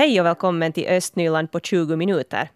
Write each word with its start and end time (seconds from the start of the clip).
Hej 0.00 0.20
och 0.20 0.26
välkommen 0.26 0.72
till 0.72 0.86
Östnyland 0.88 1.52
på 1.52 1.60
20 1.60 1.96
minuter. 1.96 2.50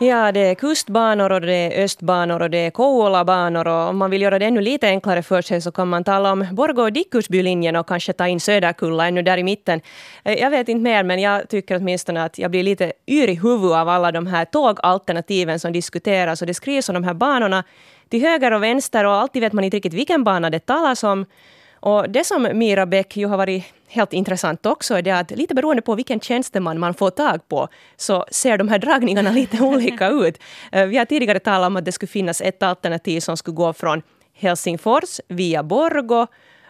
Ja, 0.00 0.32
det 0.32 0.40
är 0.40 0.54
kustbanor 0.54 1.32
och 1.32 1.40
det 1.40 1.54
är 1.54 1.84
östbanor 1.84 2.42
och 2.42 2.50
det 2.50 2.58
är 2.58 2.70
Kouvola-banor 2.70 3.68
och 3.68 3.88
om 3.88 3.96
man 3.96 4.10
vill 4.10 4.22
göra 4.22 4.38
det 4.38 4.46
ännu 4.46 4.60
lite 4.60 4.88
enklare 4.88 5.22
för 5.22 5.42
sig 5.42 5.60
så 5.60 5.72
kan 5.72 5.88
man 5.88 6.04
tala 6.04 6.32
om 6.32 6.46
Borgå 6.52 6.82
och 6.82 6.92
Dickursbylinjen 6.92 7.76
och 7.76 7.88
kanske 7.88 8.12
ta 8.12 8.28
in 8.28 8.40
Söderkulla 8.40 9.08
ännu 9.08 9.22
där 9.22 9.38
i 9.38 9.42
mitten. 9.42 9.80
Eh, 10.24 10.34
jag 10.34 10.50
vet 10.50 10.68
inte 10.68 10.82
mer, 10.82 11.02
men 11.04 11.18
jag 11.18 11.48
tycker 11.48 11.76
åtminstone 11.76 12.24
att 12.24 12.38
jag 12.38 12.50
blir 12.50 12.62
lite 12.62 12.92
yr 13.06 13.28
i 13.28 13.34
huvudet 13.34 13.76
av 13.76 13.88
alla 13.88 14.12
de 14.12 14.26
här 14.26 14.44
tågalternativen 14.44 15.60
som 15.60 15.72
diskuteras 15.72 16.40
och 16.40 16.46
det 16.46 16.54
skrivs 16.54 16.88
om 16.88 16.94
de 16.94 17.04
här 17.04 17.14
banorna 17.14 17.64
till 18.08 18.22
höger 18.22 18.52
och 18.52 18.62
vänster 18.62 19.04
och 19.04 19.12
alltid 19.12 19.42
vet 19.42 19.52
man 19.52 19.64
inte 19.64 19.76
riktigt 19.76 19.94
vilken 19.94 20.24
bana 20.24 20.50
det 20.50 20.66
talas 20.66 21.04
om. 21.04 21.26
Och 21.82 22.10
det 22.10 22.24
som 22.24 22.48
Mira 22.52 22.86
Bäck 22.86 23.16
ju 23.16 23.26
har 23.26 23.36
varit 23.36 23.64
helt 23.88 24.12
intressant 24.12 24.66
också 24.66 24.94
är 24.94 25.02
det 25.02 25.10
att 25.10 25.30
lite 25.30 25.54
beroende 25.54 25.82
på 25.82 25.94
vilken 25.94 26.20
tjänsteman 26.20 26.78
man 26.78 26.94
får 26.94 27.10
tag 27.10 27.48
på 27.48 27.68
så 27.96 28.24
ser 28.30 28.58
de 28.58 28.68
här 28.68 28.78
dragningarna 28.78 29.30
lite 29.40 29.62
olika 29.62 30.08
ut. 30.08 30.38
Eh, 30.72 30.86
vi 30.86 30.96
har 30.96 31.04
tidigare 31.04 31.38
talat 31.38 31.66
om 31.66 31.76
att 31.76 31.84
det 31.84 31.92
skulle 31.92 32.08
finnas 32.08 32.40
ett 32.40 32.62
alternativ 32.62 33.20
som 33.20 33.36
skulle 33.36 33.54
gå 33.54 33.72
från 33.72 34.02
Helsingfors 34.34 35.20
via 35.28 35.62
Borgo 35.62 36.26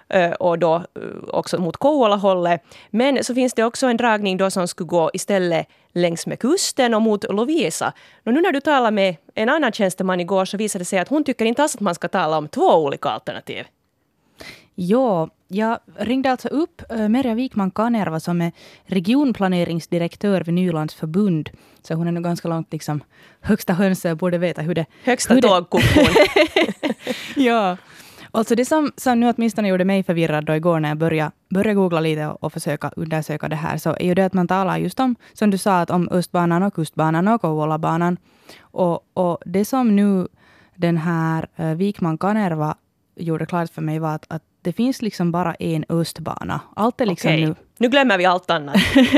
eh, 0.09 0.33
och 0.33 0.59
då 0.59 0.75
eh, 0.75 0.83
också 1.29 1.61
mot 1.61 1.77
Kouvola-hållet. 1.77 2.63
Men 2.91 3.25
så 3.25 3.35
finns 3.35 3.55
det 3.55 3.65
också 3.65 3.87
en 3.87 3.97
dragning 3.97 4.37
då 4.37 4.51
som 4.51 4.69
skulle 4.69 4.89
gå 4.89 5.11
istället 5.15 5.67
längs 5.95 6.27
med 6.27 6.39
kusten 6.39 6.95
och 6.95 7.03
mot 7.03 7.25
Lovisa. 7.25 7.93
Och 8.27 8.35
nu 8.35 8.41
när 8.41 8.53
du 8.53 8.61
talade 8.61 8.91
med 8.91 9.17
en 9.35 9.49
annan 9.49 9.73
tjänsteman 9.73 10.21
igår 10.21 10.45
så 10.45 10.57
visade 10.57 10.81
det 10.81 10.87
sig 10.87 10.99
att 10.99 11.09
hon 11.09 11.25
tycker 11.25 11.45
inte 11.45 11.63
alls 11.63 11.75
att 11.75 11.81
man 11.81 11.95
ska 11.95 12.09
tala 12.09 12.39
om 12.39 12.49
två 12.49 12.75
olika 12.75 13.09
alternativ. 13.09 13.65
Ja, 14.75 15.29
jag 15.49 15.79
ringde 15.97 16.31
alltså 16.31 16.49
upp 16.49 16.83
äh, 16.91 17.09
Merja 17.09 17.35
Wikman 17.35 17.71
Kanerva 17.71 18.21
som 18.21 18.41
är 18.41 18.53
regionplaneringsdirektör 18.85 20.41
vid 20.41 20.55
Nylands 20.55 20.95
förbund. 20.95 21.51
Så 21.83 21.95
hon 21.95 22.09
är 22.09 22.13
nog 22.13 22.25
ganska 22.25 22.49
långt 22.49 22.73
liksom 22.73 23.01
högsta 23.41 23.73
hönset 23.73 24.13
och 24.13 24.19
borde 24.19 24.39
veta 24.39 24.63
hur 24.63 24.75
det... 24.75 24.87
Högsta 25.05 25.41
tågkokon. 25.41 25.83
ja. 27.37 27.77
Alltså 28.35 28.55
det 28.55 28.65
som, 28.65 28.93
som 28.97 29.21
nu 29.21 29.31
åtminstone 29.31 29.69
gjorde 29.69 29.85
mig 29.85 30.03
förvirrad 30.03 30.45
då 30.45 30.55
igår 30.55 30.81
när 30.81 30.89
jag 30.89 30.99
började, 30.99 31.33
började 31.51 31.75
googla 31.75 32.01
lite 32.01 32.27
och, 32.27 32.45
och 32.45 32.53
försöka 32.53 32.91
undersöka 32.97 33.49
det 33.49 33.57
här, 33.57 33.79
så 33.79 33.91
är 33.91 34.05
ju 34.07 34.15
det 34.15 34.25
att 34.25 34.33
man 34.33 34.49
talar 34.49 34.79
just 34.79 35.01
om, 35.01 35.17
som 35.33 35.51
du 35.51 35.59
sa, 35.59 35.81
att 35.81 35.91
om 35.91 36.09
Östbanan 36.09 36.63
och 36.63 36.75
Kustbanan 36.75 37.29
och 37.29 37.41
Kouvola-banan. 37.41 38.17
Och, 38.61 39.07
och 39.15 39.39
det 39.47 39.65
som 39.65 39.97
nu 39.97 40.29
den 40.75 40.97
här 40.97 41.49
uh, 41.61 41.75
Wikman 41.75 42.19
Kanerva 42.19 42.77
gjorde 43.23 43.47
klart 43.47 43.71
för 43.71 43.83
mig 43.83 43.99
var 43.99 44.15
att, 44.15 44.27
att 44.29 44.43
det 44.63 44.73
finns 44.73 45.03
liksom 45.03 45.33
bara 45.33 45.55
en 45.55 45.85
östbana. 45.89 46.61
Allt 46.77 47.01
är 47.01 47.07
liksom 47.07 47.31
okay. 47.31 47.47
nu... 47.47 47.55
Nu 47.79 47.89
glömmer 47.89 48.19
vi 48.19 48.25
allt 48.25 48.51
annat. 48.51 48.77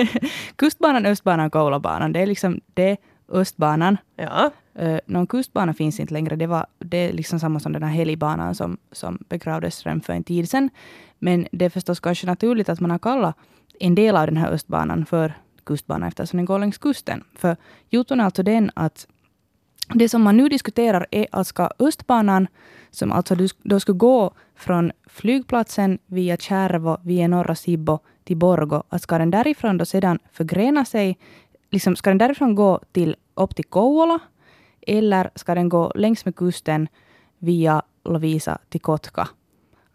Kustbanan, 0.57 1.07
Östbanan, 1.07 1.51
Koulabanan. 1.51 2.13
Det 2.13 2.21
är 2.21 2.27
liksom 2.27 2.61
det 2.75 2.97
Östbanan. 3.29 3.97
Ja. 4.17 4.51
Uh, 4.83 4.99
någon 5.07 5.27
kustbana 5.27 5.75
finns 5.75 6.01
inte 6.01 6.15
längre. 6.15 6.37
Det, 6.37 6.47
var, 6.47 6.67
det 6.79 6.97
är 6.97 7.13
liksom 7.13 7.41
samma 7.41 7.61
som 7.61 7.73
den 7.73 7.83
här 7.83 7.91
helgbanan 7.91 8.55
som, 8.55 8.79
som 8.93 9.19
begravdes 9.29 9.87
redan 9.87 10.01
för 10.01 10.13
en 10.13 10.25
tid 10.25 10.51
sedan. 10.51 10.71
Men 11.19 11.47
det 11.53 11.65
är 11.65 11.71
förstås 11.71 12.01
kanske 12.01 12.27
naturligt 12.27 12.69
att 12.69 12.81
man 12.81 12.91
har 12.91 12.99
kallat 12.99 13.37
en 13.81 13.95
del 13.95 14.17
av 14.17 14.27
den 14.27 14.37
här 14.37 14.53
Östbanan 14.53 15.07
för 15.07 15.33
kustbanan 15.65 16.09
eftersom 16.09 16.37
den 16.37 16.47
går 16.47 16.59
längs 16.59 16.79
kusten. 16.79 17.25
För 17.35 17.57
jotun 17.91 18.21
är 18.21 18.25
alltså 18.25 18.43
den 18.43 18.71
att 18.75 19.07
det 19.89 20.09
som 20.09 20.23
man 20.23 20.37
nu 20.37 20.49
diskuterar 20.49 21.07
är 21.11 21.27
att 21.33 21.47
ska 21.47 21.71
Östbanan, 21.79 22.47
som 22.91 23.13
alltså 23.13 23.37
då 23.63 23.81
skulle 23.81 23.99
gå 23.99 24.33
från 24.57 24.93
flygplatsen 25.07 25.99
via 26.07 26.37
Kärvo, 26.37 26.97
via 27.03 27.29
norra 27.29 27.55
Sibbo 27.55 27.99
till 28.25 28.37
Borgo, 28.37 28.83
att 28.89 29.03
ska 29.03 29.19
den 29.19 29.31
därifrån 29.31 29.79
då 29.79 29.85
sedan 29.85 30.19
förgrena 30.33 30.85
sig, 30.85 31.19
liksom 31.71 31.97
ska 31.97 32.11
den 32.11 32.19
därifrån 32.19 32.55
gå 32.55 32.81
till, 32.93 33.17
upp 33.35 33.57
till 33.57 33.65
Kouvola, 33.65 34.19
eller 34.87 35.31
ska 35.35 35.55
den 35.55 35.69
gå 35.69 35.93
längs 35.95 36.25
med 36.25 36.37
kusten 36.37 36.89
via 37.39 37.83
Lovisa 38.05 38.59
till 38.69 38.81
Kotka? 38.81 39.29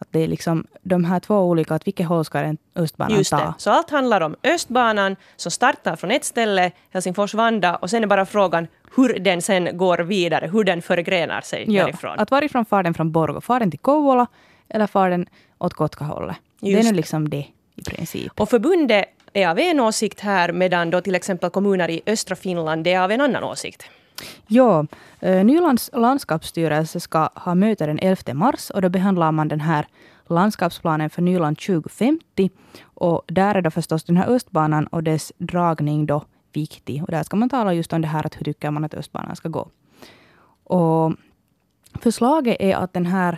Att 0.01 0.07
det 0.11 0.19
är 0.19 0.27
liksom 0.27 0.67
de 0.81 1.05
här 1.05 1.19
två 1.19 1.39
olika, 1.39 1.75
att 1.75 1.87
vilket 1.87 2.07
håll 2.07 2.25
ska 2.25 2.41
den 2.41 2.57
Östbanan 2.75 3.17
Just 3.17 3.31
ta? 3.31 3.37
det. 3.37 3.53
Så 3.57 3.71
allt 3.71 3.89
handlar 3.89 4.21
om 4.21 4.35
Östbanan 4.43 5.15
som 5.35 5.51
startar 5.51 5.95
från 5.95 6.11
ett 6.11 6.25
ställe, 6.25 6.71
Helsingfors-Vanda, 6.91 7.75
och 7.75 7.89
sen 7.89 8.03
är 8.03 8.07
bara 8.07 8.25
frågan 8.25 8.67
hur 8.95 9.19
den 9.19 9.41
sen 9.41 9.77
går 9.77 9.97
vidare, 9.97 10.49
hur 10.53 10.63
den 10.63 10.81
förgrenar 10.81 11.41
sig 11.41 11.65
ja, 11.67 11.85
därifrån. 11.85 12.19
Att 12.19 12.31
varifrån 12.31 12.65
far 12.65 12.83
den 12.83 12.93
från 12.93 13.11
Borgo? 13.11 13.41
Far 13.41 13.59
den 13.59 13.71
till 13.71 13.79
Kouvola 13.79 14.27
eller 14.69 14.87
far 14.87 15.09
den 15.09 15.25
åt 15.57 15.73
Kotkahållet? 15.73 16.37
Det 16.59 16.79
är 16.79 16.83
nu 16.83 16.91
liksom 16.91 17.29
det 17.29 17.45
i 17.75 17.83
princip. 17.83 18.39
Och 18.39 18.49
förbundet 18.49 19.05
är 19.33 19.47
av 19.47 19.59
en 19.59 19.79
åsikt 19.79 20.19
här, 20.19 20.51
medan 20.51 20.89
då 20.89 21.01
till 21.01 21.15
exempel 21.15 21.49
kommuner 21.49 21.89
i 21.89 22.01
östra 22.05 22.35
Finland 22.35 22.87
är 22.87 22.99
av 22.99 23.11
en 23.11 23.21
annan 23.21 23.43
åsikt. 23.43 23.89
Ja, 24.47 24.85
eh, 25.19 25.45
Nylands 25.45 25.89
landskapsstyrelse 25.93 26.99
ska 26.99 27.29
ha 27.35 27.55
möte 27.55 27.85
den 27.85 27.99
11 27.99 28.33
mars 28.33 28.69
och 28.69 28.81
då 28.81 28.89
behandlar 28.89 29.31
man 29.31 29.47
den 29.47 29.61
här 29.61 29.87
landskapsplanen 30.27 31.09
för 31.09 31.21
Nyland 31.21 31.57
2050. 31.57 32.49
Och 32.83 33.21
där 33.27 33.55
är 33.55 33.61
då 33.61 33.71
förstås 33.71 34.03
den 34.03 34.17
här 34.17 34.27
Östbanan 34.27 34.87
och 34.87 35.03
dess 35.03 35.33
dragning 35.37 36.05
då 36.05 36.23
viktig. 36.53 37.03
Och 37.03 37.11
där 37.11 37.23
ska 37.23 37.37
man 37.37 37.49
tala 37.49 37.73
just 37.73 37.93
om 37.93 38.01
det 38.01 38.07
här 38.07 38.25
att 38.25 38.35
hur 38.35 38.43
tycker 38.43 38.71
man 38.71 38.85
att 38.85 38.93
Östbanan 38.93 39.35
ska 39.35 39.49
gå. 39.49 39.69
Och 40.63 41.13
förslaget 42.01 42.57
är 42.59 42.75
att 42.75 42.93
den 42.93 43.05
här 43.05 43.37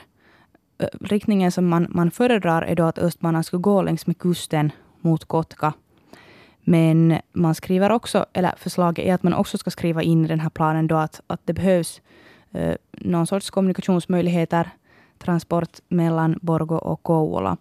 eh, 0.78 0.88
riktningen 1.02 1.52
som 1.52 1.68
man, 1.68 1.88
man 1.90 2.12
föredrar 2.12 2.62
är 2.62 2.76
då 2.76 2.84
att 2.84 3.00
Östbanan 3.00 3.44
ska 3.44 3.58
gå 3.58 3.82
längs 3.82 4.08
med 4.08 4.18
kusten 4.18 4.72
mot 5.02 5.26
Kotka. 5.26 5.74
Men 6.64 7.20
man 7.34 7.56
skriver 7.56 7.90
också, 7.90 8.26
eller 8.34 8.54
förslaget 8.58 9.06
är 9.06 9.14
att 9.14 9.24
man 9.24 9.34
också 9.34 9.58
ska 9.58 9.72
skriva 9.72 10.04
in 10.04 10.26
i 10.26 10.28
den 10.28 10.40
här 10.40 10.50
planen 10.50 10.88
då 10.88 10.96
att, 10.96 11.22
att 11.28 11.42
det 11.46 11.54
behövs 11.54 12.02
uh, 12.56 12.74
någon 12.92 13.28
sorts 13.28 13.50
kommunikationsmöjligheter, 13.50 14.70
transport 15.18 15.80
mellan 15.88 16.40
Borgo 16.42 16.76
och 16.76 17.04
Kouvola. 17.04 17.58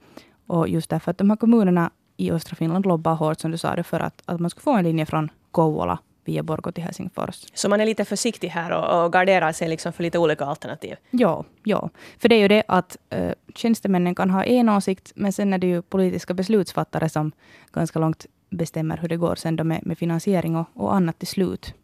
Och 0.46 0.68
just 0.68 0.90
därför 0.90 1.10
att 1.10 1.18
de 1.18 1.30
här 1.30 1.36
kommunerna 1.36 1.90
i 2.16 2.30
östra 2.30 2.56
Finland 2.56 2.86
lobbar 2.86 3.14
hårt, 3.14 3.40
som 3.40 3.50
du 3.50 3.58
sa, 3.58 3.82
för 3.82 4.00
att, 4.00 4.22
att 4.24 4.40
man 4.40 4.50
ska 4.50 4.60
få 4.60 4.72
en 4.72 4.84
linje 4.84 5.06
från 5.06 5.30
Kouvola 5.50 5.98
via 6.24 6.42
Borgå 6.42 6.72
till 6.72 6.84
Helsingfors. 6.84 7.46
Så 7.54 7.68
man 7.68 7.80
är 7.80 7.86
lite 7.86 8.04
försiktig 8.04 8.48
här 8.48 8.72
och, 8.72 9.04
och 9.04 9.12
garderar 9.12 9.52
sig 9.52 9.68
liksom 9.68 9.92
för 9.92 10.02
lite 10.02 10.18
olika 10.18 10.44
alternativ? 10.44 10.96
Ja, 11.10 11.44
ja. 11.64 11.90
För 12.18 12.28
det 12.28 12.34
är 12.34 12.40
ju 12.40 12.48
det 12.48 12.62
att 12.68 12.96
äh, 13.10 13.32
tjänstemännen 13.54 14.14
kan 14.14 14.30
ha 14.30 14.44
en 14.44 14.68
åsikt, 14.68 15.12
men 15.14 15.32
sen 15.32 15.52
är 15.52 15.58
det 15.58 15.66
ju 15.66 15.82
politiska 15.82 16.34
beslutsfattare 16.34 17.08
som 17.08 17.32
ganska 17.72 17.98
långt 17.98 18.26
bestämmer 18.50 18.96
hur 18.96 19.08
det 19.08 19.16
går 19.16 19.34
sen 19.34 19.56
då 19.56 19.64
med, 19.64 19.86
med 19.86 19.98
finansiering 19.98 20.56
och, 20.56 20.66
och 20.74 20.94
annat 20.94 21.18
till 21.18 21.28
slut. 21.28 21.74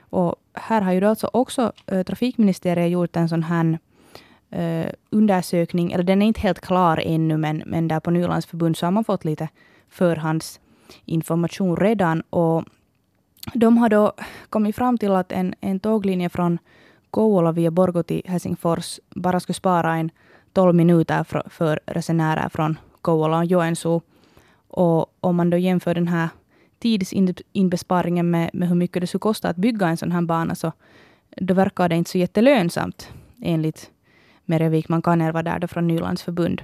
Och 0.00 0.34
här 0.52 0.80
har 0.80 0.92
ju 0.92 1.00
då 1.00 1.08
alltså 1.08 1.30
också 1.32 1.72
äh, 1.86 2.02
Trafikministeriet 2.02 2.90
gjort 2.90 3.16
en 3.16 3.28
sån 3.28 3.42
här 3.42 3.78
äh, 4.50 4.92
undersökning, 5.10 5.92
eller 5.92 6.04
den 6.04 6.22
är 6.22 6.26
inte 6.26 6.40
helt 6.40 6.60
klar 6.60 7.02
ännu, 7.04 7.36
men, 7.36 7.62
men 7.66 7.88
där 7.88 8.00
på 8.00 8.10
Nylands 8.10 8.46
förbund 8.46 8.76
så 8.76 8.86
har 8.86 8.90
man 8.90 9.04
fått 9.04 9.24
lite 9.24 9.48
förhandsinformation 9.88 11.76
redan. 11.76 12.20
Och 12.20 12.64
de 13.54 13.78
har 13.78 13.88
då 13.88 14.12
kommit 14.50 14.76
fram 14.76 14.98
till 14.98 15.12
att 15.12 15.32
en, 15.32 15.54
en 15.60 15.80
tåglinje 15.80 16.28
från 16.28 16.58
Kouvola 17.10 17.52
via 17.52 17.70
Borgå 17.70 18.02
till 18.02 18.22
Helsingfors 18.24 19.00
bara 19.14 19.40
skulle 19.40 19.54
spara 19.54 19.96
en 19.96 20.10
12 20.52 20.74
minuter 20.74 21.24
för, 21.24 21.42
för 21.50 21.80
resenärer 21.86 22.48
från 22.48 22.78
Kouvola 23.00 23.38
och 23.38 23.44
Joensuu. 23.44 24.00
Och 24.76 25.16
om 25.20 25.36
man 25.36 25.50
då 25.50 25.56
jämför 25.56 25.94
den 25.94 26.08
här 26.08 26.28
tidsinbesparingen 26.78 28.30
med, 28.30 28.50
med 28.52 28.68
hur 28.68 28.76
mycket 28.76 29.00
det 29.00 29.06
skulle 29.06 29.20
kosta 29.20 29.48
att 29.48 29.56
bygga 29.56 29.88
en 29.88 29.96
sån 29.96 30.12
här 30.12 30.22
bana, 30.22 30.54
så 30.54 30.72
då 31.36 31.54
verkar 31.54 31.88
det 31.88 31.96
inte 31.96 32.10
så 32.10 32.18
jättelönsamt, 32.18 33.08
enligt 33.42 33.90
Merja 34.44 34.68
Wikman 34.68 35.02
Kanerva 35.02 35.42
där 35.42 35.58
då 35.58 35.66
från 35.68 35.86
Nylands 35.86 36.22
förbund. 36.22 36.62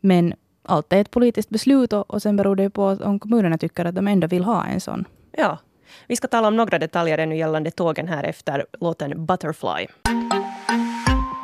Men 0.00 0.34
allt 0.62 0.92
är 0.92 1.00
ett 1.00 1.10
politiskt 1.10 1.48
beslut 1.48 1.92
och, 1.92 2.10
och 2.10 2.22
sen 2.22 2.36
beror 2.36 2.56
det 2.56 2.70
på 2.70 2.84
om 2.84 3.18
kommunerna 3.18 3.58
tycker 3.58 3.84
att 3.84 3.94
de 3.94 4.08
ändå 4.08 4.26
vill 4.26 4.44
ha 4.44 4.64
en 4.64 4.80
sån. 4.80 5.04
Ja. 5.32 5.58
Vi 6.06 6.16
ska 6.16 6.28
tala 6.28 6.48
om 6.48 6.56
några 6.56 6.78
detaljer 6.78 7.18
ännu 7.18 7.36
gällande 7.36 7.70
tågen 7.70 8.08
här 8.08 8.24
efter 8.24 8.66
låten 8.80 9.26
Butterfly. 9.26 9.86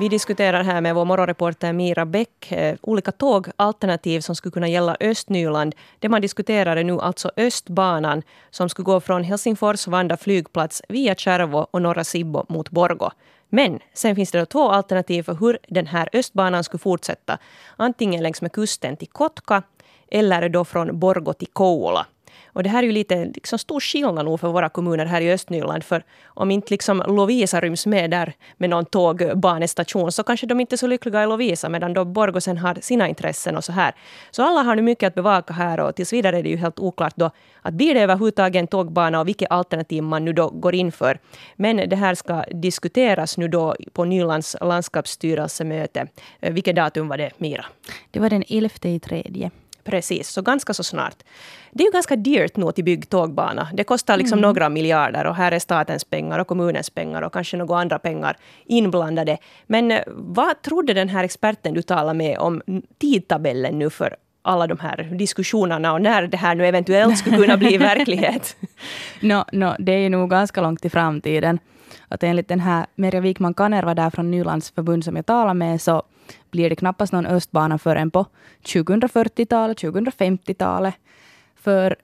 Vi 0.03 0.09
diskuterar 0.09 0.65
här 0.65 0.81
med 0.81 0.95
vår 0.95 1.05
morgonreporter 1.05 1.73
Mira 1.73 2.07
Bäck 2.07 2.53
eh, 2.53 2.77
olika 2.81 3.13
tågalternativ 3.13 4.21
som 4.21 4.37
skulle 4.37 4.53
kunna 4.53 4.69
gälla 4.69 4.97
Östnyland. 5.01 5.75
Det 5.99 6.09
man 6.09 6.21
diskuterar 6.21 6.77
är 6.77 6.85
nu 6.85 7.01
alltså 7.01 7.31
Östbanan 7.37 8.23
som 8.51 8.69
skulle 8.69 8.85
gå 8.85 9.01
från 9.01 9.25
Helsingfors 9.25 9.87
Vanda 9.87 10.17
flygplats 10.17 10.83
via 10.89 11.15
Kärvo 11.15 11.67
och 11.71 11.83
Norra 11.83 12.05
Sibbo 12.05 12.45
mot 12.49 12.71
Borgo. 12.71 13.11
Men 13.49 13.81
sen 13.95 14.17
finns 14.17 14.31
det 14.31 14.39
då 14.39 14.47
två 14.47 14.71
alternativ 14.71 15.23
för 15.23 15.35
hur 15.35 15.59
den 15.69 15.87
här 15.87 16.09
Östbanan 16.13 16.65
skulle 16.65 16.79
fortsätta. 16.79 17.39
Antingen 17.77 18.23
längs 18.23 18.43
med 18.43 18.53
kusten 18.53 18.97
till 18.97 19.09
Kotka 19.09 19.63
eller 20.11 20.49
då 20.49 20.65
från 20.65 20.99
Borgo 20.99 21.33
till 21.33 21.49
Kouvola. 21.53 22.07
Och 22.53 22.63
det 22.63 22.69
här 22.69 22.83
är 22.83 22.87
ju 22.87 22.93
lite 22.93 23.25
liksom 23.25 23.59
stor 23.59 23.81
skillnad 23.81 24.25
nog 24.25 24.41
för 24.41 24.49
våra 24.49 24.69
kommuner 24.69 25.07
här 25.07 25.21
i 25.21 25.33
Östnyland. 25.33 25.85
För 25.85 26.05
om 26.25 26.51
inte 26.51 26.71
liksom 26.71 27.03
Lovisa 27.07 27.61
ryms 27.61 27.87
med 27.87 28.11
där 28.11 28.33
med 28.57 28.71
någon 28.71 28.85
tågbanestation 28.85 30.13
så 30.13 30.23
kanske 30.23 30.47
de 30.47 30.61
inte 30.61 30.75
är 30.75 30.77
så 30.77 30.87
lyckliga 30.87 31.23
i 31.23 31.27
Lovisa 31.27 31.69
medan 31.69 31.95
då 31.95 32.05
Borgosen 32.05 32.59
har 32.59 32.79
sina 32.81 33.09
intressen 33.09 33.57
och 33.57 33.65
så 33.65 33.73
här. 33.73 33.95
Så 34.31 34.43
alla 34.43 34.63
har 34.63 34.77
nu 34.77 34.83
mycket 34.83 35.07
att 35.07 35.15
bevaka 35.15 35.53
här 35.53 35.81
och 35.81 35.95
tills 35.95 36.13
vidare 36.13 36.39
är 36.39 36.43
det 36.43 36.49
ju 36.49 36.57
helt 36.57 36.79
oklart 36.79 37.17
då 37.17 37.31
att 37.63 37.75
blir 37.75 37.95
det 37.95 38.01
överhuvudtaget 38.01 38.61
en 38.61 38.67
tågbana 38.67 39.21
och 39.21 39.29
vilket 39.29 39.51
alternativ 39.51 40.03
man 40.03 40.25
nu 40.25 40.33
då 40.33 40.51
går 40.51 40.75
in 40.75 40.93
för. 40.93 41.19
Men 41.57 41.89
det 41.89 41.97
här 41.97 42.15
ska 42.15 42.45
diskuteras 42.51 43.39
nu 43.39 43.49
då 43.49 43.77
på 43.93 44.05
Nylands 44.05 44.57
landskapsstyrelsemöte. 44.61 46.07
Vilket 46.41 46.77
datum 46.77 47.09
var 47.09 47.19
det, 47.19 47.31
Mira? 47.39 47.65
Det 48.11 48.21
var 48.21 48.31
den 48.31 48.45
11 48.49 48.69
i 48.83 48.99
tredje. 49.01 49.51
Precis, 49.85 50.29
så 50.29 50.43
ganska 50.43 50.75
så 50.75 50.83
snart. 50.83 51.17
Det 51.71 51.85
är 51.85 51.87
ju 51.87 51.93
ganska 51.93 52.17
dyrt 52.17 52.57
nog 52.57 52.75
till 52.75 52.85
bygg 52.85 53.09
tågbana. 53.09 53.69
Det 53.73 53.85
kostar 53.85 54.17
liksom 54.17 54.39
mm. 54.39 54.49
några 54.49 54.69
miljarder 54.69 55.25
och 55.25 55.37
här 55.37 55.53
är 55.53 55.59
statens 55.59 56.05
pengar 56.05 56.39
och 56.39 56.47
kommunens 56.47 56.91
pengar 56.91 57.23
och 57.23 57.33
kanske 57.33 57.57
några 57.57 57.81
andra 57.81 57.99
pengar 57.99 58.37
inblandade. 58.67 59.39
Men 59.67 59.91
eh, 59.91 60.01
vad 60.07 60.63
trodde 60.63 60.95
den 60.95 61.09
här 61.09 61.25
experten 61.25 61.75
du 61.75 61.83
talade 61.83 62.19
med 62.19 62.39
om 62.39 62.63
tidtabellen 62.99 63.79
nu 63.79 63.91
för 63.91 64.17
alla 64.43 64.67
de 64.67 64.79
här 64.79 65.09
diskussionerna 65.19 65.93
och 65.93 66.03
när 66.03 66.27
det 66.27 66.37
här 66.37 66.55
nu 66.55 66.67
eventuellt 66.67 67.19
skulle 67.19 67.37
kunna 67.37 67.57
bli 67.57 67.77
verklighet? 67.93 68.57
no, 69.21 69.45
no, 69.53 69.75
det 69.79 69.93
är 69.93 69.99
ju 69.99 70.09
nog 70.09 70.31
ganska 70.31 70.61
långt 70.61 70.85
i 70.85 70.91
framtiden. 70.91 71.59
Att 72.09 72.23
enligt 72.23 72.49
den 72.49 72.61
här 72.61 72.87
Merja 72.95 73.21
Wikman 73.21 73.55
Kanerva 73.55 73.95
där 73.95 74.11
från 74.11 74.31
Nylands 74.31 74.71
förbund 74.71 75.05
som 75.05 75.17
jag 75.17 75.27
talade 75.27 75.55
med 75.55 75.81
så 75.81 76.03
blir 76.51 76.71
det 76.71 76.77
knappast 76.77 77.13
någon 77.13 77.27
östbana 77.27 77.79
förrän 77.79 78.11
på 78.11 78.27
2040-talet, 78.63 79.83
2050-talet. 79.83 80.95
För 81.57 81.97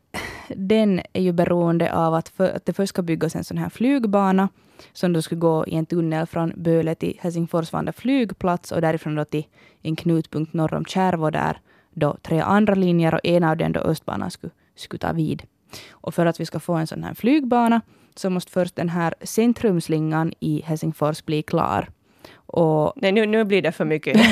den 0.49 1.01
är 1.13 1.23
ju 1.23 1.33
beroende 1.33 1.93
av 1.93 2.15
att, 2.15 2.29
för, 2.29 2.57
att 2.57 2.67
det 2.67 2.73
först 2.73 2.89
ska 2.89 3.03
byggas 3.03 3.37
en 3.37 3.45
sån 3.45 3.59
här 3.59 3.69
flygbana 3.69 4.49
som 4.93 5.13
då 5.13 5.23
skulle 5.23 5.39
gå 5.39 5.67
i 5.67 5.75
en 5.75 5.87
tunnel 5.87 6.27
från 6.27 6.53
Böle 6.57 6.95
till 6.95 7.19
Helsingfors 7.21 7.73
Vanda 7.73 7.93
flygplats 7.93 8.73
och 8.73 8.81
därifrån 8.81 9.15
då 9.15 9.25
till 9.25 9.47
en 9.83 9.97
knutpunkt 9.97 10.53
norr 10.53 10.75
om 10.75 10.85
Kärvå 10.85 11.31
där 11.31 11.61
då 11.95 12.17
tre 12.23 12.41
andra 12.41 12.75
linjer 12.75 13.15
och 13.15 13.21
en 13.25 13.45
av 13.45 13.57
dem 13.57 13.73
då 13.73 13.81
Östbanan 13.81 14.31
skulle, 14.31 14.53
skulle 14.75 14.99
ta 14.99 15.13
vid. 15.13 15.43
Och 15.91 16.15
för 16.15 16.27
att 16.27 16.41
vi 16.41 16.47
ska 16.47 16.61
få 16.61 16.75
en 16.75 16.87
sån 16.87 17.05
här 17.05 17.15
flygbana 17.15 17.81
så 18.15 18.31
måste 18.31 18.53
först 18.53 18.77
den 18.77 18.89
här 18.89 19.15
centrumslingan 19.23 20.33
i 20.41 20.63
Helsingfors 20.65 21.25
bli 21.25 21.43
klar. 21.43 21.89
Och 22.51 22.93
Nej, 22.97 23.13
nu, 23.13 23.27
nu 23.27 23.45
blir 23.45 23.63
det 23.63 23.73
för 23.73 23.85
mycket. 23.85 24.17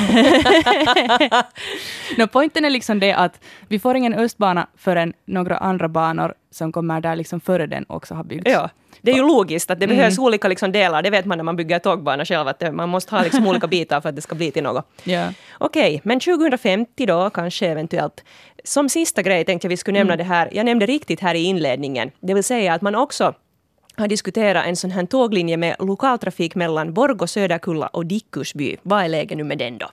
no, 2.17 2.27
poängen 2.27 2.65
är 2.65 2.69
liksom 2.69 2.99
det 2.99 3.13
att 3.13 3.39
vi 3.67 3.79
får 3.79 3.95
ingen 3.95 4.13
östbana 4.13 4.67
förrän 4.77 5.13
några 5.25 5.57
andra 5.57 5.87
banor 5.87 6.33
som 6.51 6.71
kommer 6.71 7.01
där 7.01 7.15
liksom 7.15 7.39
före 7.39 7.67
den 7.67 7.85
också 7.89 8.15
har 8.15 8.23
byggts. 8.23 8.51
Ja. 8.51 8.69
Det 9.01 9.11
är 9.11 9.15
ju 9.15 9.27
logiskt 9.27 9.71
att 9.71 9.79
det 9.79 9.85
mm. 9.85 9.97
behövs 9.97 10.19
olika 10.19 10.47
liksom 10.47 10.71
delar. 10.71 11.01
Det 11.01 11.09
vet 11.09 11.25
man 11.25 11.37
när 11.37 11.43
man 11.43 11.55
bygger 11.55 11.79
tågbana 11.79 12.25
själv, 12.25 12.47
att 12.47 12.73
man 12.73 12.89
måste 12.89 13.15
ha 13.15 13.23
liksom 13.23 13.47
olika 13.47 13.67
bitar 13.75 14.01
för 14.01 14.09
att 14.09 14.15
det 14.15 14.21
ska 14.21 14.35
bli 14.35 14.51
till 14.51 14.63
något. 14.63 14.85
Yeah. 15.05 15.31
Okej, 15.57 15.95
okay, 15.95 16.01
men 16.03 16.19
2050 16.19 17.05
då, 17.05 17.29
kanske 17.29 17.67
eventuellt. 17.67 18.23
Som 18.63 18.89
sista 18.89 19.21
grej 19.21 19.45
tänkte 19.45 19.65
jag 19.65 19.69
vi 19.69 19.77
skulle 19.77 19.99
nämna 19.99 20.13
mm. 20.13 20.27
det 20.27 20.33
här. 20.33 20.49
Jag 20.51 20.65
nämnde 20.65 20.85
riktigt 20.85 21.19
här 21.19 21.35
i 21.35 21.43
inledningen. 21.43 22.11
Det 22.19 22.33
vill 22.33 22.43
säga 22.43 22.73
att 22.73 22.81
man 22.81 22.95
också 22.95 23.33
har 23.97 24.07
diskuterat 24.07 24.65
en 24.65 24.75
sån 24.75 24.91
här 24.91 25.05
tåglinje 25.05 25.57
med 25.57 25.75
lokaltrafik 25.79 26.55
mellan 26.55 26.93
Borgå, 26.93 27.27
Söderkulla 27.27 27.87
och 27.87 28.05
Dickusby. 28.05 28.75
Vad 28.83 29.03
är 29.03 29.07
läget 29.07 29.37
nu 29.37 29.43
med 29.43 29.57
den 29.57 29.77
då? 29.77 29.87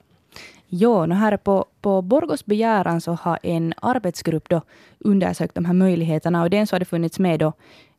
Jo, 0.67 1.05
no 1.05 1.13
här 1.13 1.37
på, 1.37 1.65
på 1.81 2.01
Borgos 2.01 2.45
begäran 2.45 3.01
så 3.01 3.11
har 3.11 3.39
en 3.43 3.73
arbetsgrupp 3.81 4.49
då 4.49 4.61
undersökt 4.99 5.55
de 5.55 5.65
här 5.65 5.73
möjligheterna 5.73 6.43
och 6.43 6.49
den 6.49 6.67
så 6.67 6.75
har 6.75 6.79
det 6.79 6.85
funnits 6.85 7.19
med 7.19 7.39
då 7.39 7.53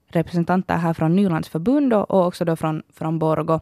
representanter 0.08 0.76
här 0.76 0.94
från 0.94 1.16
Nylands 1.16 1.48
förbund 1.48 1.92
och 1.92 2.26
också 2.26 2.44
då 2.44 2.56
från, 2.56 2.82
från 2.92 3.18
Borgo. 3.18 3.60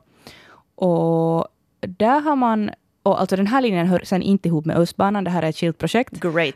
Och 0.75 1.49
där 1.81 2.21
har 2.21 2.37
man 2.37 2.71
och 3.05 3.21
alltså 3.21 3.37
den 3.37 3.47
här 3.47 3.61
linjen 3.61 3.87
hör 3.87 4.01
sen 4.05 4.23
inte 4.23 4.49
ihop 4.49 4.65
med 4.65 4.77
Östbanan, 4.77 5.25
det 5.25 5.31
här 5.31 5.43
är 5.43 5.49
ett 5.49 5.57
skilt 5.57 5.79
projekt. 5.79 6.21
Great. 6.21 6.55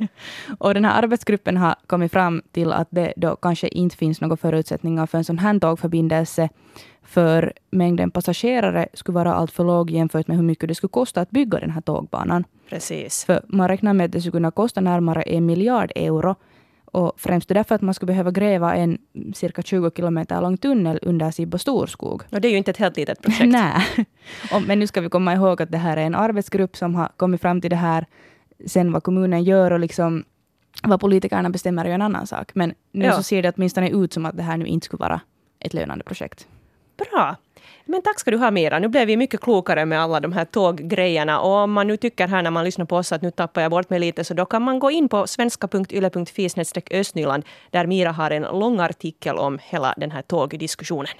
och 0.58 0.74
den 0.74 0.84
här 0.84 1.02
arbetsgruppen 1.02 1.56
har 1.56 1.74
kommit 1.86 2.12
fram 2.12 2.42
till 2.52 2.72
att 2.72 2.88
det 2.90 3.12
då 3.16 3.36
kanske 3.36 3.68
inte 3.68 3.96
finns 3.96 4.20
några 4.20 4.36
förutsättningar 4.36 5.06
för 5.06 5.18
en 5.18 5.24
sån 5.24 5.38
här 5.38 5.58
tågförbindelse, 5.58 6.48
för 7.02 7.52
mängden 7.70 8.10
passagerare 8.10 8.88
skulle 8.94 9.14
vara 9.14 9.34
alltför 9.34 9.64
låg 9.64 9.90
jämfört 9.90 10.28
med 10.28 10.36
hur 10.36 10.44
mycket 10.44 10.68
det 10.68 10.74
skulle 10.74 10.88
kosta 10.88 11.20
att 11.20 11.30
bygga 11.30 11.60
den 11.60 11.70
här 11.70 11.80
tågbanan. 11.80 12.44
Precis. 12.68 13.24
För 13.24 13.40
man 13.46 13.68
räknar 13.68 13.92
med 13.92 14.04
att 14.04 14.12
det 14.12 14.20
skulle 14.20 14.32
kunna 14.32 14.50
kosta 14.50 14.80
närmare 14.80 15.22
en 15.22 15.46
miljard 15.46 15.92
euro 15.94 16.36
och 16.92 17.12
främst 17.16 17.48
därför 17.48 17.74
att 17.74 17.82
man 17.82 17.94
skulle 17.94 18.06
behöva 18.06 18.30
gräva 18.30 18.74
en 18.74 18.98
cirka 19.34 19.62
20 19.62 19.90
kilometer 19.90 20.40
lång 20.40 20.56
tunnel 20.56 20.98
under 21.02 21.30
Sibbo 21.30 21.58
storskog. 21.58 22.22
Och 22.30 22.40
det 22.40 22.48
är 22.48 22.52
ju 22.52 22.58
inte 22.58 22.70
ett 22.70 22.76
helt 22.76 22.96
litet 22.96 23.22
projekt. 23.22 23.52
Nej. 23.52 24.06
men 24.66 24.78
nu 24.78 24.86
ska 24.86 25.00
vi 25.00 25.08
komma 25.08 25.34
ihåg 25.34 25.62
att 25.62 25.70
det 25.70 25.78
här 25.78 25.96
är 25.96 26.02
en 26.02 26.14
arbetsgrupp 26.14 26.76
som 26.76 26.94
har 26.94 27.08
kommit 27.16 27.40
fram 27.40 27.60
till 27.60 27.70
det 27.70 27.76
här. 27.76 28.06
Sen 28.66 28.92
vad 28.92 29.02
kommunen 29.02 29.44
gör 29.44 29.70
och 29.70 29.80
liksom 29.80 30.24
vad 30.82 31.00
politikerna 31.00 31.50
bestämmer 31.50 31.84
är 31.84 31.88
ju 31.88 31.94
en 31.94 32.02
annan 32.02 32.26
sak. 32.26 32.50
Men 32.54 32.74
nu 32.92 33.04
ja. 33.04 33.12
så 33.12 33.22
ser 33.22 33.42
det 33.42 33.52
åtminstone 33.56 33.90
ut 33.90 34.12
som 34.12 34.26
att 34.26 34.36
det 34.36 34.42
här 34.42 34.56
nu 34.56 34.66
inte 34.66 34.84
skulle 34.84 35.00
vara 35.00 35.20
ett 35.58 35.74
lönande 35.74 36.04
projekt. 36.04 36.46
Bra. 36.96 37.36
Men 37.90 38.02
tack 38.02 38.20
ska 38.20 38.30
du 38.30 38.36
ha 38.36 38.50
Mira. 38.50 38.78
Nu 38.78 38.88
blev 38.88 39.06
vi 39.06 39.16
mycket 39.16 39.40
klokare 39.40 39.86
med 39.86 40.00
alla 40.00 40.20
de 40.20 40.32
här 40.32 40.44
tåggrejerna. 40.44 41.40
Och 41.40 41.50
om 41.50 41.72
man 41.72 41.86
nu 41.86 41.96
tycker 41.96 42.28
här 42.28 42.42
när 42.42 42.50
man 42.50 42.64
lyssnar 42.64 42.84
på 42.84 42.96
oss 42.96 43.12
att 43.12 43.22
nu 43.22 43.30
tappar 43.30 43.62
jag 43.62 43.70
bort 43.70 43.90
mig 43.90 43.98
lite 43.98 44.24
så 44.24 44.34
då 44.34 44.46
kan 44.46 44.62
man 44.62 44.78
gå 44.78 44.90
in 44.90 45.08
på 45.08 45.26
svenska.yle.fi 45.26 46.48
östnyland 46.90 47.44
där 47.70 47.86
Mira 47.86 48.12
har 48.12 48.30
en 48.30 48.42
lång 48.42 48.80
artikel 48.80 49.36
om 49.36 49.58
hela 49.62 49.94
den 49.96 50.10
här 50.10 50.22
tågdiskussionen. 50.22 51.14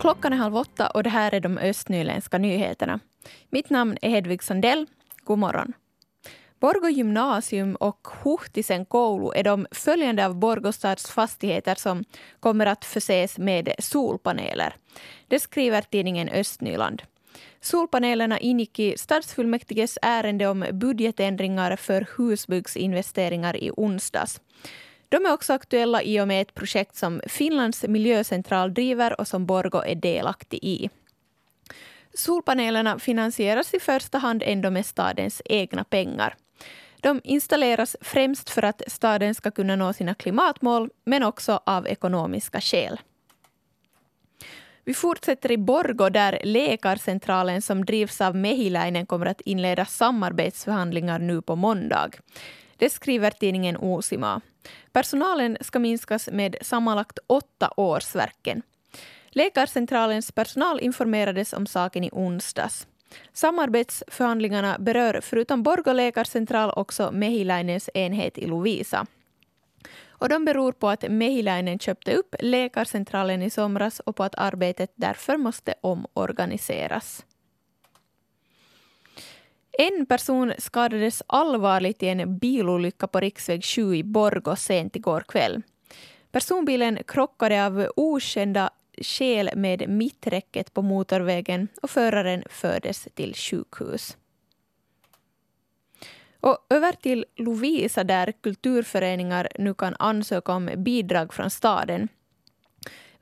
Klockan 0.00 0.32
är 0.32 0.36
halv 0.36 0.56
åtta 0.56 0.86
och 0.86 1.02
det 1.02 1.10
här 1.10 1.34
är 1.34 1.40
de 1.40 1.58
östnyländska 1.58 2.38
nyheterna. 2.38 3.00
Mitt 3.50 3.70
namn 3.70 3.96
är 4.02 4.10
Hedvig 4.10 4.42
Sandell. 4.42 4.86
God 5.24 5.38
morgon. 5.38 5.72
Borgå 6.64 6.88
gymnasium 6.88 7.74
och 7.74 8.08
Huhtisen 8.22 8.84
koulu 8.84 9.30
är 9.34 9.42
de 9.42 9.66
följande 9.70 10.26
av 10.26 10.34
Borgostads 10.34 11.10
fastigheter 11.10 11.74
som 11.74 12.04
kommer 12.40 12.66
att 12.66 12.84
förses 12.84 13.38
med 13.38 13.74
solpaneler. 13.78 14.76
Det 15.28 15.40
skriver 15.40 15.82
tidningen 15.82 16.28
Östnyland. 16.28 17.02
Solpanelerna 17.60 18.38
ingick 18.38 18.78
i 18.78 18.98
stadsfullmäktiges 18.98 19.98
ärende 20.02 20.46
om 20.46 20.64
budgetändringar 20.72 21.76
för 21.76 22.06
husbyggsinvesteringar 22.16 23.56
i 23.56 23.70
onsdags. 23.70 24.40
De 25.08 25.26
är 25.26 25.32
också 25.32 25.52
aktuella 25.52 26.02
i 26.02 26.20
och 26.20 26.28
med 26.28 26.42
ett 26.42 26.54
projekt 26.54 26.96
som 26.96 27.20
Finlands 27.26 27.84
miljöcentral 27.88 28.74
driver 28.74 29.20
och 29.20 29.28
som 29.28 29.46
Borgo 29.46 29.82
är 29.86 29.94
delaktig 29.94 30.58
i. 30.62 30.90
Solpanelerna 32.14 32.98
finansieras 32.98 33.74
i 33.74 33.80
första 33.80 34.18
hand 34.18 34.42
ändå 34.46 34.70
med 34.70 34.86
stadens 34.86 35.42
egna 35.44 35.84
pengar. 35.84 36.36
De 37.04 37.20
installeras 37.24 37.96
främst 38.00 38.50
för 38.50 38.62
att 38.62 38.82
staden 38.86 39.34
ska 39.34 39.50
kunna 39.50 39.76
nå 39.76 39.92
sina 39.92 40.14
klimatmål, 40.14 40.90
men 41.04 41.22
också 41.22 41.60
av 41.66 41.88
ekonomiska 41.88 42.60
skäl. 42.60 43.00
Vi 44.84 44.94
fortsätter 44.94 45.52
i 45.52 45.58
Borgo 45.58 46.08
där 46.08 46.40
Läkarcentralen 46.44 47.62
som 47.62 47.84
drivs 47.84 48.20
av 48.20 48.36
Mehiläinen 48.36 49.06
kommer 49.06 49.26
att 49.26 49.40
inleda 49.40 49.84
samarbetsförhandlingar 49.84 51.18
nu 51.18 51.42
på 51.42 51.56
måndag. 51.56 52.10
Det 52.76 52.90
skriver 52.90 53.30
tidningen 53.30 53.76
Osima. 53.76 54.40
Personalen 54.92 55.56
ska 55.60 55.78
minskas 55.78 56.28
med 56.32 56.56
sammanlagt 56.60 57.18
åtta 57.26 57.70
årsverken. 57.76 58.62
Läkarcentralens 59.28 60.32
personal 60.32 60.80
informerades 60.80 61.52
om 61.52 61.66
saken 61.66 62.04
i 62.04 62.10
onsdags. 62.12 62.86
Samarbetsförhandlingarna 63.32 64.76
berör 64.78 65.20
förutom 65.20 65.62
Borgå 65.62 65.92
läkarcentral 65.92 66.72
också 66.76 67.10
Mehiläinens 67.12 67.90
enhet 67.94 68.38
i 68.38 68.46
Lovisa. 68.46 69.06
Och 70.06 70.28
de 70.28 70.44
beror 70.44 70.72
på 70.72 70.88
att 70.88 71.04
Mehiläinen 71.10 71.78
köpte 71.78 72.14
upp 72.14 72.34
läkarcentralen 72.40 73.42
i 73.42 73.50
somras 73.50 74.00
och 74.00 74.16
på 74.16 74.24
att 74.24 74.34
arbetet 74.34 74.92
därför 74.94 75.36
måste 75.36 75.74
omorganiseras. 75.80 77.24
En 79.78 80.06
person 80.06 80.52
skadades 80.58 81.22
allvarligt 81.26 82.02
i 82.02 82.08
en 82.08 82.38
bilolycka 82.38 83.06
på 83.06 83.20
riksväg 83.20 83.64
7 83.64 83.96
i 83.96 84.02
Borgå 84.02 84.56
sent 84.56 84.96
igår 84.96 85.20
kväll. 85.28 85.62
Personbilen 86.30 86.98
krockade 87.06 87.66
av 87.66 87.88
okända 87.96 88.70
skäl 89.02 89.50
med 89.56 89.88
mitträcket 89.88 90.74
på 90.74 90.82
motorvägen 90.82 91.68
och 91.82 91.90
föraren 91.90 92.44
fördes 92.50 93.08
till 93.14 93.34
sjukhus. 93.34 94.16
Och 96.40 96.58
över 96.70 96.92
till 96.92 97.24
Lovisa 97.36 98.04
där 98.04 98.32
kulturföreningar 98.42 99.48
nu 99.58 99.74
kan 99.74 99.96
ansöka 99.98 100.52
om 100.52 100.70
bidrag 100.76 101.34
från 101.34 101.50
staden. 101.50 102.08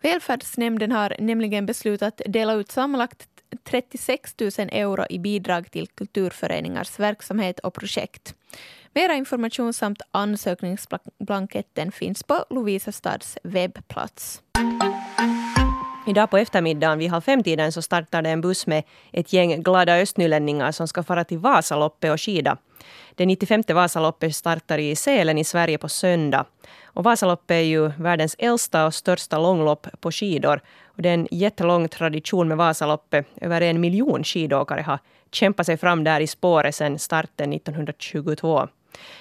Välfärdsnämnden 0.00 0.92
har 0.92 1.16
nämligen 1.18 1.66
beslutat 1.66 2.20
dela 2.26 2.54
ut 2.54 2.70
sammanlagt 2.70 3.28
36 3.64 4.34
000 4.40 4.50
euro 4.72 5.06
i 5.10 5.18
bidrag 5.18 5.70
till 5.70 5.86
kulturföreningars 5.86 6.98
verksamhet 6.98 7.58
och 7.58 7.74
projekt. 7.74 8.34
Mera 8.94 9.14
information 9.14 9.72
samt 9.72 10.02
ansökningsblanketten 10.10 11.92
finns 11.92 12.22
på 12.22 12.44
Lovisa 12.50 12.92
stads 12.92 13.38
webbplats. 13.42 14.42
Idag 16.06 16.30
på 16.30 16.38
eftermiddagen 16.38 16.98
vid 16.98 17.10
halv 17.10 17.20
femtiden 17.20 17.72
så 17.72 17.82
startar 17.82 18.22
det 18.22 18.30
en 18.30 18.40
buss 18.40 18.66
med 18.66 18.82
ett 19.12 19.32
gäng 19.32 19.62
glada 19.62 19.96
östnylänningar 19.96 20.72
som 20.72 20.88
ska 20.88 21.02
fara 21.02 21.24
till 21.24 21.38
Vasaloppet 21.38 22.12
och 22.12 22.20
skida. 22.20 22.56
Det 23.14 23.26
95 23.26 23.62
Vasaloppet 23.68 24.36
startar 24.36 24.78
i 24.78 24.96
Sälen 24.96 25.38
i 25.38 25.44
Sverige 25.44 25.78
på 25.78 25.88
söndag. 25.88 26.44
Och 26.84 27.04
Vasaloppet 27.04 27.54
är 27.54 27.60
ju 27.60 27.88
världens 27.88 28.36
äldsta 28.38 28.86
och 28.86 28.94
största 28.94 29.38
långlopp 29.38 29.86
på 30.00 30.12
skidor. 30.12 30.60
Och 30.86 31.02
det 31.02 31.08
är 31.08 31.14
en 31.14 31.28
jättelång 31.30 31.88
tradition 31.88 32.48
med 32.48 32.56
Vasaloppet. 32.56 33.26
Över 33.40 33.60
en 33.60 33.80
miljon 33.80 34.24
skidåkare 34.24 34.82
har 34.82 34.98
kämpat 35.32 35.66
sig 35.66 35.76
fram 35.76 36.04
där 36.04 36.20
i 36.20 36.26
spåret 36.26 36.74
sedan 36.74 36.98
starten 36.98 37.52
1922. 37.52 38.68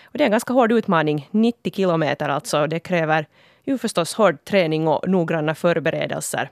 Och 0.04 0.18
det 0.18 0.24
är 0.24 0.26
en 0.26 0.32
ganska 0.32 0.54
hård 0.54 0.72
utmaning, 0.72 1.30
90 1.32 1.74
kilometer 1.74 2.30
alltså. 2.30 2.68
Det 2.68 2.80
kräver 2.80 3.26
ju 3.66 3.78
förstås 3.78 4.14
hård 4.14 4.46
träning 4.46 4.88
och 4.88 5.10
noggranna 5.10 5.56
förberedelser. 5.56 6.50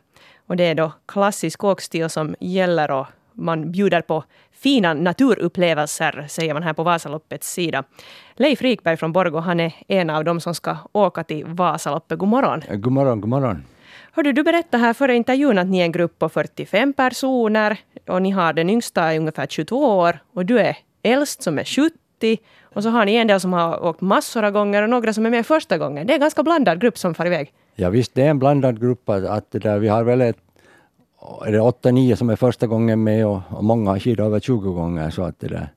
Och 0.49 0.57
det 0.57 0.63
är 0.63 0.75
då 0.75 0.91
klassisk 1.05 1.63
åkstil 1.63 2.09
som 2.09 2.35
gäller 2.39 2.91
och 2.91 3.07
man 3.33 3.71
bjuder 3.71 4.01
på 4.01 4.23
fina 4.51 4.93
naturupplevelser, 4.93 6.25
säger 6.29 6.53
man 6.53 6.63
här 6.63 6.73
på 6.73 6.83
Vasaloppets 6.83 7.53
sida. 7.53 7.83
Leif 8.35 8.61
Rikberg 8.61 8.97
från 8.97 9.11
Borgå, 9.11 9.39
han 9.39 9.59
är 9.59 9.73
en 9.87 10.09
av 10.09 10.23
dem 10.23 10.41
som 10.41 10.55
ska 10.55 10.77
åka 10.91 11.23
till 11.23 11.45
Vasaloppet. 11.45 12.19
God 12.19 12.29
morgon. 12.29 12.61
God 12.69 12.93
morgon, 12.93 13.21
god 13.21 13.29
morgon. 13.29 13.63
Hördu, 14.11 14.31
du 14.31 14.43
berättade 14.43 14.83
här 14.83 14.93
före 14.93 15.15
intervjun 15.15 15.57
att 15.57 15.67
ni 15.67 15.79
är 15.79 15.83
en 15.83 15.91
grupp 15.91 16.19
på 16.19 16.29
45 16.29 16.93
personer 16.93 17.79
och 18.07 18.21
ni 18.21 18.31
har 18.31 18.53
den 18.53 18.69
yngsta 18.69 19.13
är 19.13 19.19
ungefär 19.19 19.47
22 19.47 19.97
år 19.97 20.19
och 20.33 20.45
du 20.45 20.59
är 20.59 20.77
äldst 21.03 21.43
som 21.43 21.59
är 21.59 21.63
70 21.63 22.37
och 22.63 22.83
så 22.83 22.89
har 22.89 23.05
ni 23.05 23.15
en 23.15 23.27
del 23.27 23.39
som 23.39 23.53
har 23.53 23.85
åkt 23.85 24.01
massor 24.01 24.43
av 24.43 24.51
gånger 24.51 24.83
och 24.83 24.89
några 24.89 25.13
som 25.13 25.25
är 25.25 25.29
med 25.29 25.45
första 25.45 25.77
gången. 25.77 26.07
Det 26.07 26.13
är 26.13 26.15
en 26.15 26.21
ganska 26.21 26.43
blandad 26.43 26.81
grupp 26.81 26.97
som 26.97 27.13
far 27.13 27.25
iväg. 27.25 27.53
Ja 27.75 27.89
visst, 27.89 28.13
det 28.13 28.21
är 28.21 28.29
en 28.29 28.39
blandad 28.39 28.81
grupp. 28.81 29.09
Att, 29.09 29.25
att 29.25 29.51
det 29.51 29.59
där, 29.59 29.79
vi 29.79 29.87
har 29.87 30.03
väl 30.03 30.21
ett, 30.21 30.37
är 31.45 31.51
det 31.51 31.59
åtta, 31.59 31.91
nio 31.91 32.15
som 32.15 32.29
är 32.29 32.35
första 32.35 32.67
gången 32.67 33.03
med 33.03 33.27
och, 33.27 33.41
och 33.49 33.63
många 33.63 33.91
har 33.91 33.99
skidat 33.99 34.25
över 34.25 34.39
20 34.39 34.73
gånger. 34.73 35.09
Så, 35.09 35.23
att 35.23 35.39
det, 35.39 35.47
där, 35.47 35.69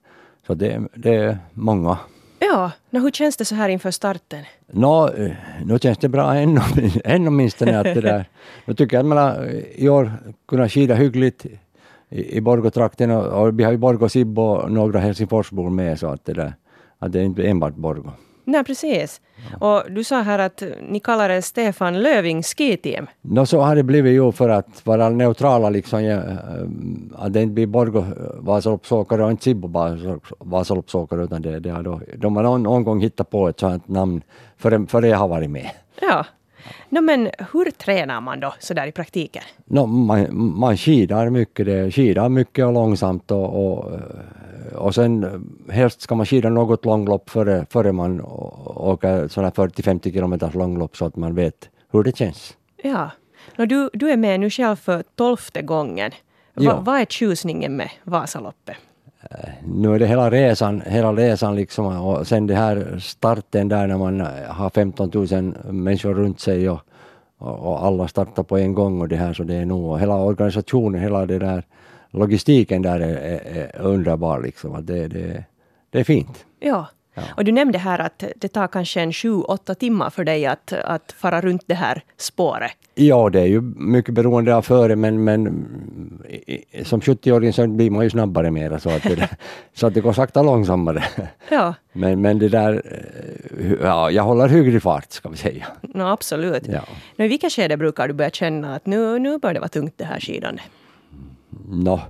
så 0.47 0.55
det, 0.55 0.83
det 0.95 1.15
är 1.15 1.39
många. 1.53 1.99
Ja, 2.39 2.71
no, 2.91 2.99
hur 2.99 3.11
känns 3.11 3.37
det 3.37 3.45
så 3.45 3.55
här 3.55 3.69
inför 3.69 3.91
starten? 3.91 4.45
Nå, 4.67 5.09
eh, 5.09 5.33
nu 5.65 5.79
känns 5.79 5.99
det 5.99 6.09
bra 6.09 6.35
ännu, 6.37 6.61
ännu 7.05 7.29
åtminstone 7.29 7.79
att 7.79 7.85
det 7.85 8.01
där. 8.01 8.25
Nu 8.65 8.75
tycker 8.75 8.97
jag 8.97 9.03
att 9.03 9.09
man 9.09 9.49
i 9.75 9.89
år 9.89 10.13
kunnat 10.49 10.73
skida 10.73 10.95
hyggligt 10.95 11.47
i, 12.09 12.37
i 12.37 12.41
Borgotrakten 12.41 13.11
och, 13.11 13.43
och 13.43 13.59
vi 13.59 13.65
har 13.65 13.73
ju 13.73 13.79
Borgå, 13.79 14.09
Sibbo 14.09 14.43
och 14.43 14.73
några 14.73 14.99
Helsingforsbor 14.99 15.71
med 15.71 15.99
så 15.99 16.07
att 16.07 16.25
det 16.25 16.33
där, 16.33 16.55
att 16.99 17.13
det 17.13 17.21
är 17.21 17.25
inte 17.25 17.43
enbart 17.43 17.75
Borgå. 17.75 18.13
Nej, 18.45 18.65
precis. 18.65 19.21
Och 19.61 19.83
du 19.91 20.05
sa 20.05 20.21
här 20.21 20.39
att 20.39 20.63
ni 20.89 21.01
kallar 21.01 21.29
det 21.29 21.43
Stefan 21.43 22.03
Löving 22.03 22.43
Skiteam. 22.43 23.07
Nå, 23.21 23.47
så 23.47 23.61
har 23.61 23.77
det 23.77 23.83
blivit 23.83 24.13
ju 24.13 24.33
för 24.33 24.49
att 24.49 24.87
vara 24.87 25.09
neutrala 25.09 25.71
liksom. 25.71 26.05
Ja, 26.05 26.17
eh, 26.17 26.35
att 27.15 27.33
det 27.33 27.43
inte 27.43 27.55
blir 27.55 27.67
Borgå 27.67 28.05
Vasaloppsåkare 28.39 29.25
och 29.25 29.31
inte 29.31 29.43
Sibbo 29.45 29.69
Vasaloppsåkare 30.39 31.25
utan 31.25 31.43
det, 31.43 31.61
det 31.61 31.71
har 31.71 31.83
då, 31.83 32.01
de 32.17 32.37
har 32.37 32.43
någon, 32.43 32.63
någon 32.63 32.85
gång 32.85 33.01
hittat 33.01 33.31
på 33.31 33.49
ett 33.49 33.61
sådant 33.61 33.89
namn 33.89 34.23
före, 34.57 34.87
före 34.87 35.09
jag 35.09 35.19
har 35.19 35.29
varit 35.29 35.51
med. 35.51 35.71
Ja. 36.01 36.27
No, 36.89 37.01
men 37.01 37.31
hur 37.53 37.71
tränar 37.71 38.21
man 38.21 38.41
då 38.41 38.55
så 38.59 38.75
där 38.75 38.87
i 38.87 38.93
praktiken? 38.93 39.43
No, 39.65 39.87
man, 39.87 40.27
man 40.59 40.77
skidar 40.77 41.31
mycket, 41.31 41.67
det, 41.67 41.91
skidar 41.91 42.29
mycket 42.29 42.65
och 42.65 42.73
långsamt 42.73 43.31
och, 43.31 43.67
och, 43.67 43.93
och 44.75 44.95
sen 44.95 45.45
helst 45.69 46.01
ska 46.01 46.15
man 46.15 46.27
skida 46.27 46.49
något 46.49 46.85
långlopp 46.85 47.31
före, 47.31 47.67
före 47.71 47.93
man 47.93 48.21
åker 48.67 49.29
sådär 49.29 49.51
40-50 49.51 50.13
kilometers 50.13 50.55
långlopp 50.55 50.97
så 50.97 51.05
att 51.05 51.17
man 51.17 51.35
vet 51.35 51.69
hur 51.91 52.03
det 52.03 52.17
känns. 52.17 52.57
Ja. 52.83 53.11
No, 53.57 53.67
du, 53.67 53.91
du 53.93 54.11
är 54.11 54.17
med 54.17 54.41
nu 54.41 54.51
själv 54.51 54.77
för 54.77 55.05
tolfte 55.15 55.63
gången. 55.63 56.11
Va, 56.55 56.63
Ja. 56.65 56.81
Vad 56.81 57.01
är 57.01 57.05
tjusningen 57.05 57.77
med 57.77 57.91
Vasaloppet? 58.05 58.77
Nu 59.65 59.95
är 59.95 59.99
det 59.99 60.07
hela 60.07 60.31
resan, 60.31 60.83
hela 60.87 61.13
resan 61.13 61.57
liksom 61.57 61.87
och 61.87 62.27
sen 62.27 62.47
det 62.47 62.55
här 62.55 62.99
starten 63.01 63.69
där 63.69 63.87
när 63.87 63.99
man 63.99 64.21
har 64.49 64.71
15 64.71 65.11
000 65.15 65.55
människor 65.73 66.15
runt 66.15 66.41
sig 66.41 66.71
och, 66.71 66.81
och, 67.39 67.85
alla 67.85 68.09
startar 68.09 68.43
på 68.43 68.59
en 68.59 68.75
gång 68.75 69.01
och 69.01 69.09
det 69.09 69.17
här 69.17 69.33
så 69.33 69.43
det 69.43 69.55
är 69.55 69.65
nog 69.65 69.91
och 69.91 70.01
hela 70.01 70.17
organisationen, 70.17 71.01
hela 71.01 71.27
det 71.27 71.39
där 71.39 71.65
logistiken 72.13 72.83
där 72.83 73.01
är, 73.01 73.17
är, 73.17 73.41
är 73.77 73.81
underbar 73.81 74.41
liksom. 74.41 74.75
Att 74.75 74.87
det, 74.87 75.09
det, 75.09 75.45
det 75.91 76.01
är 76.01 76.05
fint. 76.05 76.47
Ja. 76.61 76.87
Ja. 77.15 77.23
Och 77.37 77.45
du 77.45 77.53
nämnde 77.53 77.79
här 77.79 77.99
att 77.99 78.25
det 78.37 78.49
tar 78.49 78.69
kanske 78.69 79.01
en 79.01 79.13
sju, 79.13 79.41
åtta 79.41 79.75
timmar 79.75 80.11
för 80.11 80.25
dig 80.25 80.47
att, 80.47 80.73
att 80.73 81.13
fara 81.19 81.41
runt 81.41 81.63
det 81.67 81.75
här 81.75 82.03
spåret. 82.17 82.73
Ja, 82.95 83.31
det 83.31 83.41
är 83.41 83.47
ju 83.47 83.61
mycket 83.77 84.15
beroende 84.15 84.57
av 84.57 84.63
före 84.63 84.97
men, 84.97 85.25
men 85.25 85.69
som 86.85 87.01
70-åring 87.01 87.53
så 87.53 87.67
blir 87.67 87.91
man 87.91 88.05
ju 88.05 88.11
snabbare 88.11 88.51
mera 88.51 88.81
så 88.81 88.91
att 88.91 89.03
det, 89.03 89.29
så 89.75 89.87
att 89.87 89.95
det 89.95 90.01
går 90.01 90.13
sakta 90.13 90.43
långsammare. 90.43 91.05
Ja, 91.51 91.75
Men, 91.93 92.21
men 92.21 92.39
det 92.39 92.49
där, 92.49 92.83
eh, 93.61 93.73
ja, 93.83 94.11
jag 94.11 94.23
håller 94.23 94.49
hygglig 94.49 94.83
fart 94.83 95.13
ska 95.13 95.29
vi 95.29 95.37
säga. 95.37 95.67
no, 95.81 96.03
absolut. 96.03 96.67
Ja. 96.67 96.81
No, 97.17 97.25
I 97.25 97.29
vilket 97.29 97.53
skede 97.53 97.77
brukar 97.77 98.09
du 98.09 98.15
börja 98.15 98.31
känna 98.31 98.75
att 98.75 98.87
nu, 98.87 99.19
nu 99.19 99.39
börjar 99.39 99.55
det 99.55 99.61
vara 99.61 99.69
tungt 99.69 99.95
det 99.97 100.05
här 100.05 100.21
skidandet? 100.21 100.65
Nå, 101.69 102.01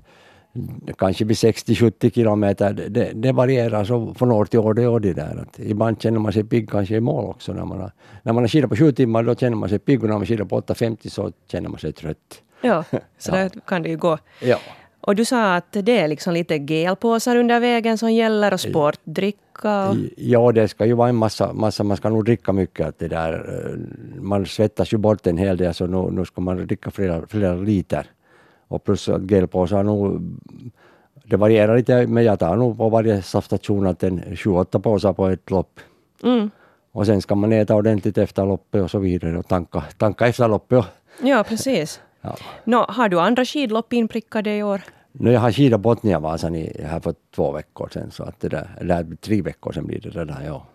kanske 0.99 1.25
vid 1.25 1.37
60-70 1.37 2.11
kilometer, 2.15 2.73
det, 2.73 3.13
det 3.15 3.33
varierar 3.33 3.85
så 3.85 4.15
från 4.15 4.33
år 4.33 4.45
till 4.45 4.59
år. 4.59 4.75
Det 4.75 4.99
det 4.99 5.13
där. 5.13 5.43
Att 5.43 5.59
ibland 5.59 6.03
känner 6.03 6.19
man 6.19 6.33
sig 6.33 6.45
pigg 6.45 6.71
kanske 6.71 6.97
i 6.97 7.01
mål 7.01 7.25
också. 7.25 7.53
När 7.53 7.65
man 7.65 7.81
har, 7.81 7.93
när 8.23 8.33
man 8.33 8.43
har 8.43 8.49
skidat 8.49 8.71
på 8.71 8.77
sju 8.77 8.93
timmar 8.93 9.23
då 9.23 9.35
känner 9.35 9.57
man 9.57 9.69
sig 9.69 9.79
pigg 9.79 10.03
och 10.03 10.09
när 10.09 10.17
man 10.17 10.27
skidar 10.27 10.45
på 10.45 10.61
8.50 10.61 11.09
så 11.09 11.33
känner 11.51 11.69
man 11.69 11.79
sig 11.79 11.93
trött. 11.93 12.43
Ja, 12.61 12.85
så 13.19 13.31
Ja. 13.31 13.37
där 13.37 13.51
kan 13.67 13.83
det 13.83 13.89
ju 13.89 13.97
gå. 13.97 14.19
Ja. 14.41 14.59
Och 15.01 15.17
du 15.17 15.25
sa 15.25 15.55
att 15.55 15.73
det 15.73 15.99
är 15.99 16.09
liksom 16.09 16.33
lite 16.35 16.57
gelpåsar 16.57 17.37
under 17.37 17.61
vägen 17.61 17.99
som 17.99 18.13
gäller 18.13 18.53
och 18.55 18.61
sportdricka. 18.61 19.89
Och... 19.89 19.97
Ja, 20.17 20.53
det 20.53 20.69
ska 20.69 20.87
ju 20.87 20.93
vara 20.93 21.09
en 21.09 21.17
massa, 21.17 21.53
massa, 21.53 21.85
man 21.85 21.97
ska 21.97 22.09
nog 22.09 22.25
dricka 22.25 22.53
mycket. 22.53 22.87
Att 22.87 22.99
det 22.99 23.09
där, 23.09 23.33
eh, 23.33 24.23
man 24.23 24.47
svettas 24.47 24.93
ju 24.93 24.97
bort 24.99 25.27
en 25.27 25.37
hel 25.39 25.57
del 25.57 25.75
så 25.75 25.87
nu, 25.87 26.11
nu 26.11 26.25
ska 26.25 26.41
man 26.41 26.67
dricka 26.67 26.91
flera, 26.91 27.27
flera 27.27 27.55
liter. 27.55 28.07
Och 28.73 28.85
plus 28.85 29.09
att 29.09 29.31
gelpåsar 29.31 29.83
nog, 29.83 30.21
det 31.25 31.37
varierar 31.37 31.76
lite 31.76 32.07
men 32.07 32.25
jag 32.25 32.38
tar 32.38 32.57
nog 32.57 32.76
på 32.76 32.88
varje 32.88 33.23
saftstation 33.23 33.87
att 33.87 34.02
en 34.02 34.37
28 34.37 34.81
påsar 34.81 35.12
på 35.12 35.29
ett 35.29 35.50
lopp. 35.50 35.81
Mm. 36.23 36.50
Och 36.93 37.07
sen 37.07 37.23
ska 37.23 37.35
man 37.35 37.52
äta 37.52 37.75
ordentligt 37.75 38.19
efter 38.19 38.47
loppet 38.47 38.83
och 38.83 38.91
så 38.91 38.99
vidare 38.99 39.38
och 39.38 39.49
tanka, 39.49 39.85
tanka 39.99 40.26
efter 40.26 40.49
loppet. 40.49 40.85
Ja, 41.23 41.45
precis. 41.49 42.00
Ja. 42.25 42.37
Nå, 42.64 42.87
har 42.88 43.09
du 43.09 43.21
andra 43.21 43.45
skidlopp 43.45 43.93
inprickade 43.93 44.57
i 44.57 44.62
år? 44.62 44.81
Nu 45.12 45.33
jag 45.33 45.41
har 45.41 45.52
skidat 45.52 45.81
Botniavasan 45.81 46.55
i, 46.55 46.83
här 46.85 47.00
för 47.00 47.14
två 47.35 47.52
veckor 47.52 47.88
sedan 47.93 48.11
så 48.11 48.23
att 48.23 48.41
det 48.41 48.49
där, 48.49 48.69
eller 48.81 49.17
tre 49.21 49.43
veckor 49.43 49.73
sedan 49.73 49.87
blir 49.87 50.00
det 50.00 50.09
redan 50.09 50.45
ja. 50.45 50.67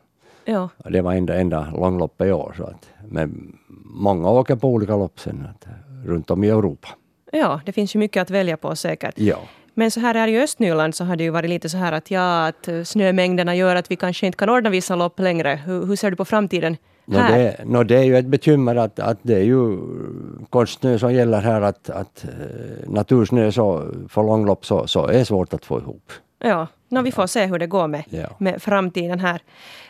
Ja. 0.45 0.69
Det 0.89 1.01
var 1.01 1.13
enda, 1.13 1.35
enda 1.35 1.71
långloppet 1.71 2.27
i 2.27 2.31
år. 2.31 2.53
Så 2.57 2.63
att, 2.63 2.89
men 3.09 3.57
många 3.85 4.29
åker 4.29 4.55
på 4.55 4.69
olika 4.69 4.95
lopp 4.95 5.19
sen 5.19 5.47
att, 5.49 5.67
runt 6.05 6.31
om 6.31 6.43
i 6.43 6.49
Europa. 6.49 6.87
Ja, 7.31 7.61
det 7.65 7.71
finns 7.71 7.95
ju 7.95 7.99
mycket 7.99 8.21
att 8.21 8.29
välja 8.29 8.57
på 8.57 8.75
säkert. 8.75 9.13
Ja. 9.19 9.37
Men 9.73 9.91
så 9.91 9.99
här 9.99 10.13
här 10.15 10.27
i 10.27 10.41
Östnyland 10.41 10.95
så 10.95 11.03
har 11.03 11.15
det 11.15 11.23
ju 11.23 11.29
varit 11.29 11.49
lite 11.49 11.69
så 11.69 11.77
här 11.77 11.91
att 11.91 12.11
ja, 12.11 12.47
att 12.47 12.69
snömängderna 12.83 13.55
gör 13.55 13.75
att 13.75 13.91
vi 13.91 13.95
kanske 13.95 14.25
inte 14.25 14.37
kan 14.37 14.49
ordna 14.49 14.69
vissa 14.69 14.95
lopp 14.95 15.19
längre. 15.19 15.59
Hur, 15.65 15.85
hur 15.85 15.95
ser 15.95 16.09
du 16.09 16.15
på 16.17 16.25
framtiden 16.25 16.77
No, 17.09 17.17
det, 17.17 17.55
no, 17.65 17.83
det 17.83 17.95
är 17.97 18.03
ju 18.03 18.17
ett 18.17 18.25
bekymmer 18.25 18.75
att, 18.75 18.99
att 18.99 19.17
det 19.21 19.35
är 19.35 19.43
ju 19.43 19.77
konstsnö 20.49 20.99
som 20.99 21.13
gäller 21.13 21.41
här 21.41 21.61
att, 21.61 21.89
att 21.89 22.23
eh, 22.23 22.89
natursnö 22.89 23.51
så, 23.51 23.91
för 24.09 24.23
långlopp 24.23 24.65
så, 24.65 24.87
så 24.87 25.07
är 25.07 25.23
svårt 25.23 25.53
att 25.53 25.65
få 25.65 25.79
ihop. 25.79 26.11
Ja, 26.39 26.67
no, 26.89 27.01
vi 27.01 27.11
får 27.11 27.27
se 27.27 27.45
hur 27.45 27.59
det 27.59 27.67
går 27.67 27.87
med, 27.87 28.03
Ja. 28.09 28.27
med 28.37 28.61
framtiden 28.61 29.19
här. 29.19 29.41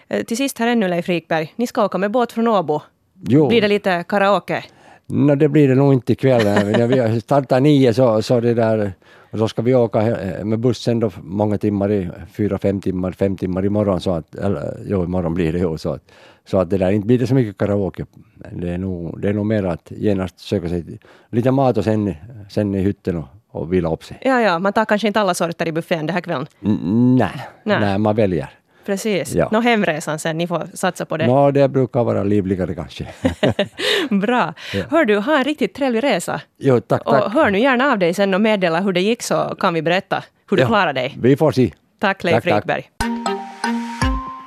Eh, 0.08 0.24
Till 0.24 0.38
sist 0.38 0.58
här 0.60 0.67
ännu 0.67 0.88
Leif 0.88 1.10
Rikberg, 1.10 1.53
ni 1.56 1.67
ska 1.67 1.86
åka 1.86 1.98
med 1.98 2.12
båt 2.12 2.32
från 2.32 2.48
Åbo. 2.48 2.82
Jo, 3.27 3.48
Blir 3.48 3.62
det 3.62 3.67
lite 3.67 4.03
karaoke? 4.08 4.63
No, 5.08 5.36
det 5.36 5.48
blir 5.50 5.68
det 5.68 5.76
nog 5.76 5.94
inte 5.94 6.12
ikväll. 6.14 6.88
Vi 7.12 7.22
startar 7.22 7.60
nio 7.60 7.94
så, 7.94 8.22
så 8.22 8.40
det 8.40 8.54
där 8.54 8.94
och 9.32 9.40
så 9.40 9.48
ska 9.48 9.62
vi 9.62 9.76
åka 9.76 10.18
med 10.44 10.60
bussen 10.60 11.00
då 11.00 11.12
många 11.22 11.58
timmar 11.58 11.92
i, 11.92 12.10
fyra, 12.32 12.58
fem 12.58 12.82
timmar, 12.82 13.12
fem 13.12 13.38
timmar 13.38 13.66
imorgon 13.66 14.02
så 14.02 14.12
att, 14.14 14.36
eller 14.36 14.78
jo 14.88 15.04
imorgon 15.04 15.34
blir 15.34 15.54
det 15.54 15.60
ju 15.60 15.78
så 15.78 15.92
att, 15.94 16.12
så 16.46 16.58
att 16.60 16.70
det 16.70 16.78
där 16.78 16.92
inte 16.92 17.08
blir 17.08 17.20
det 17.20 17.28
så 17.28 17.36
mycket 17.36 17.58
karaoke. 17.58 18.06
Det 18.52 18.70
är 18.70 18.78
nog, 18.78 19.22
det 19.22 19.30
är 19.30 19.34
nog 19.34 19.46
mer 19.46 19.64
att 19.64 19.92
genast 19.98 20.40
söka 20.40 20.70
sig 20.70 20.84
till 20.84 20.98
lite 21.32 21.52
mat 21.52 21.78
och 21.78 21.84
sen, 21.84 22.14
sen 22.50 22.76
i 22.76 22.80
hytten 22.82 23.18
och, 23.18 23.26
och 23.52 23.74
vila 23.74 23.94
upp 23.94 24.04
sig. 24.04 24.18
Ja, 24.22 24.42
ja, 24.42 24.60
man 24.60 24.74
tar 24.74 24.86
kanske 24.86 25.08
inte 25.08 25.22
alla 25.22 25.34
sorter 25.34 25.68
i 25.68 25.72
buffén 25.72 26.06
den 26.06 26.14
här 26.14 26.22
kvällen. 26.22 26.48
N- 26.62 27.16
Nej, 27.20 27.48
Nej. 27.64 27.80
nej, 27.80 27.98
man 27.98 28.16
väljer. 28.16 28.50
Precis. 28.88 29.34
Ja. 29.36 29.50
Nå, 29.51 29.60
hemresan 29.62 30.20
sen, 30.20 30.38
ni 30.38 30.48
får 30.48 30.67
satsa 30.74 31.06
på 31.06 31.17
det. 31.17 31.27
Nå, 31.27 31.51
det 31.51 31.67
brukar 31.67 32.03
vara 32.03 32.24
livligare 32.24 32.75
kanske. 32.75 33.08
Bra. 34.10 34.53
Ja. 34.74 34.84
Hör 34.91 35.06
du, 35.06 35.17
ha 35.17 35.38
en 35.38 35.44
riktigt 35.44 35.74
trevlig 35.74 36.03
resa. 36.03 36.41
jo, 36.58 36.79
tack, 36.79 37.01
Och 37.06 37.13
tack. 37.13 37.34
hör 37.34 37.50
nu 37.50 37.60
gärna 37.60 37.91
av 37.91 38.00
dig 38.00 38.13
sen 38.13 38.34
och 38.34 38.41
meddela 38.41 38.79
hur 38.82 38.94
det 38.94 39.01
gick 39.01 39.24
så 39.24 39.56
kan 39.60 39.74
vi 39.74 39.82
berätta 39.82 40.24
hur 40.50 40.58
du 40.58 40.63
Ja. 40.63 40.67
klarade 40.67 41.00
dig. 41.01 41.15
Vi 41.22 41.38
får 41.38 41.51
se. 41.51 41.72
Tack 42.00 42.24
Leif. 42.24 42.46
Rikberg. 42.46 42.89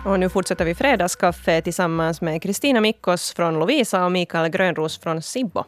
Och 0.05 0.21
nu 0.21 0.29
fortsätter 0.29 0.65
vi 0.65 0.75
fredagskaffe 0.75 1.61
tillsammans 1.61 2.21
med 2.21 2.43
Kristina 2.43 2.81
Mikkos 2.81 3.33
från 3.35 3.59
Lovisa 3.59 4.05
och 4.05 4.13
Mikael 4.13 4.49
Grönros 4.51 4.99
från 4.99 5.23
Sibbo. 5.23 5.65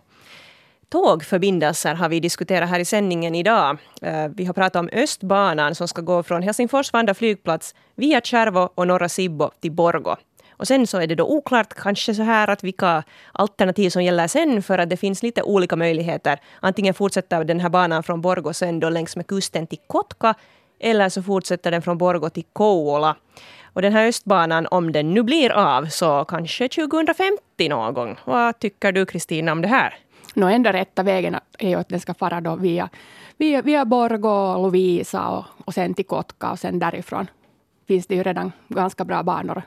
Tågförbindelser 0.92 1.94
har 1.94 2.08
vi 2.08 2.20
diskuterat 2.20 2.68
här 2.68 2.80
i 2.80 2.84
sändningen 2.84 3.34
idag. 3.34 3.78
Eh, 4.02 4.28
vi 4.34 4.44
har 4.44 4.52
pratat 4.52 4.76
om 4.76 4.88
Östbanan 4.92 5.74
som 5.74 5.88
ska 5.88 6.02
gå 6.02 6.22
från 6.22 6.42
Helsingfors 6.42 6.92
Vanda 6.92 7.14
flygplats 7.14 7.74
via 7.94 8.20
Tjärvo 8.20 8.68
och 8.74 8.86
norra 8.86 9.08
Sibbo 9.08 9.50
till 9.60 9.72
Borgo. 9.72 10.16
Och 10.50 10.68
sen 10.68 10.86
så 10.86 10.98
är 10.98 11.06
det 11.06 11.14
då 11.14 11.24
oklart 11.24 11.74
kanske 11.74 12.14
så 12.14 12.22
här 12.22 12.50
att 12.50 12.64
vilka 12.64 13.02
alternativ 13.32 13.90
som 13.90 14.04
gäller 14.04 14.28
sen 14.28 14.62
för 14.62 14.78
att 14.78 14.90
det 14.90 14.96
finns 14.96 15.22
lite 15.22 15.42
olika 15.42 15.76
möjligheter. 15.76 16.40
Antingen 16.60 16.94
fortsätter 16.94 17.44
den 17.44 17.60
här 17.60 17.68
banan 17.68 18.02
från 18.02 18.20
Borgo 18.20 18.52
sen 18.52 18.80
då 18.80 18.88
längs 18.88 19.16
med 19.16 19.26
kusten 19.26 19.66
till 19.66 19.78
Kotka 19.86 20.34
eller 20.80 21.08
så 21.08 21.22
fortsätter 21.22 21.70
den 21.70 21.82
från 21.82 21.98
Borgo 21.98 22.30
till 22.30 22.44
Kouvola. 22.52 23.16
Och 23.72 23.82
den 23.82 23.92
här 23.92 24.08
Östbanan, 24.08 24.66
om 24.70 24.92
den 24.92 25.14
nu 25.14 25.22
blir 25.22 25.52
av, 25.52 25.86
så 25.86 26.24
kanske 26.24 26.68
2050 26.68 27.68
någon 27.68 27.94
gång. 27.94 28.16
Vad 28.24 28.58
tycker 28.58 28.92
du 28.92 29.06
Kristina 29.06 29.52
om 29.52 29.62
det 29.62 29.68
här? 29.68 29.98
Nå, 30.34 30.46
enda 30.48 30.72
rätta 30.72 31.02
vägen 31.02 31.36
är 31.58 31.68
ju 31.68 31.74
att 31.74 31.88
den 31.88 32.00
ska 32.00 32.14
fara 32.14 32.40
då 32.40 32.56
via, 32.56 32.88
via, 33.36 33.62
via 33.62 33.84
Borgå, 33.84 34.62
Lovisa 34.62 35.28
och, 35.28 35.44
och 35.64 35.74
sen 35.74 35.94
till 35.94 36.06
Kotka 36.06 36.50
och 36.50 36.58
sen 36.58 36.78
därifrån 36.78 37.26
finns 37.88 38.06
det 38.06 38.14
ju 38.14 38.22
redan 38.22 38.52
ganska 38.68 39.04
bra 39.04 39.22
banor 39.22 39.62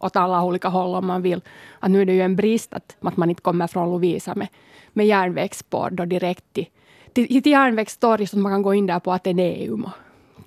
åt 0.00 0.16
alla 0.16 0.42
olika 0.42 0.68
håll 0.68 0.94
om 0.94 1.06
man 1.06 1.22
vill. 1.22 1.40
Att 1.80 1.90
nu 1.90 2.00
är 2.02 2.04
det 2.06 2.12
ju 2.12 2.22
en 2.22 2.36
brist 2.36 2.74
att, 2.74 2.96
att 3.00 3.16
man 3.16 3.30
inte 3.30 3.42
kommer 3.42 3.66
från 3.66 3.90
Lovisa 3.90 4.34
med, 4.34 4.48
med 4.92 5.06
järnvägsspår 5.06 5.88
då 5.90 6.04
direkt 6.04 6.44
till, 6.52 6.66
till, 7.12 7.42
till 7.42 7.52
järnvägstorg 7.52 8.26
så 8.26 8.36
att 8.36 8.42
man 8.42 8.52
kan 8.52 8.62
gå 8.62 8.74
in 8.74 8.86
där 8.86 8.98
på 9.00 9.12
Ateneum 9.12 9.84
och, 9.84 9.90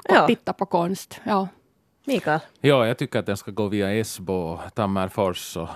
och 0.10 0.16
Ja. 0.16 0.28
titta 0.28 0.54
på 0.54 0.66
konst. 0.66 1.20
Ja. 1.24 1.48
Mikael? 2.06 2.40
Ja, 2.62 2.88
jag 2.88 2.98
tycker 2.98 3.20
att 3.20 3.26
den 3.26 3.38
ska 3.38 3.52
gå 3.52 3.68
via 3.68 3.94
Esbo, 3.94 4.60
Tammerfors 4.76 5.58
och, 5.58 5.70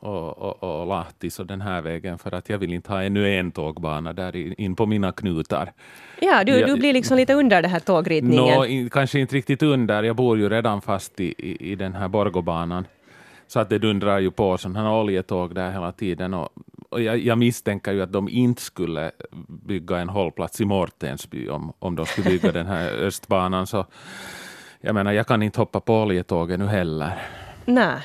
och, 0.00 0.38
och, 0.38 0.80
och 0.80 0.86
Lahti, 0.86 1.30
så 1.30 1.44
den 1.44 1.60
här 1.60 1.82
vägen, 1.82 2.18
för 2.18 2.34
att 2.34 2.48
jag 2.48 2.58
vill 2.58 2.72
inte 2.72 2.92
ha 2.92 3.02
ännu 3.02 3.38
en 3.38 3.52
tågbana 3.52 4.12
där 4.12 4.60
in, 4.60 4.76
på 4.76 4.86
mina 4.86 5.12
knutar. 5.12 5.72
Ja, 6.20 6.44
du, 6.44 6.52
Ja, 6.58 6.66
du 6.66 6.76
blir 6.76 6.92
liksom 6.92 7.16
lite 7.16 7.34
under 7.34 7.62
den 7.62 7.70
här 7.70 7.80
tågritningen. 7.80 8.54
Nå, 8.54 8.66
in, 8.66 8.90
kanske 8.90 9.20
inte 9.20 9.36
riktigt 9.36 9.62
under, 9.62 10.02
jag 10.02 10.16
bor 10.16 10.38
ju 10.38 10.48
redan 10.48 10.82
fast 10.82 11.20
i, 11.20 11.34
i, 11.38 11.72
i 11.72 11.74
den 11.74 11.94
här 11.94 12.08
Borgobanan. 12.08 12.86
Så 13.46 13.60
att 13.60 13.68
det 13.68 13.78
dundrar 13.78 14.18
ju 14.18 14.30
på 14.30 14.58
sådana 14.58 14.80
här 14.82 15.00
oljetåg 15.00 15.54
där 15.54 15.72
hela 15.72 15.92
tiden. 15.92 16.34
Och, 16.34 16.48
och 16.88 17.02
jag, 17.02 17.18
jag 17.18 17.38
misstänker 17.38 17.92
ju 17.92 18.02
att 18.02 18.12
de 18.12 18.28
inte 18.28 18.62
skulle 18.62 19.10
bygga 19.48 19.98
en 19.98 20.08
hållplats 20.08 20.60
i 20.60 20.64
Mortensby 20.64 21.48
om, 21.48 21.72
om 21.78 21.96
de 21.96 22.06
skulle 22.06 22.30
bygga 22.30 22.52
den 22.52 22.66
här 22.66 22.90
Östbanan. 23.06 23.66
Så 23.66 23.86
jag 24.80 24.94
menar, 24.94 25.12
jag 25.12 25.26
kan 25.26 25.42
inte 25.42 25.60
hoppa 25.60 25.80
på 25.80 26.02
oljetåget 26.02 26.58
nu 26.58 26.66
heller. 26.66 27.18
Nej. 27.64 27.96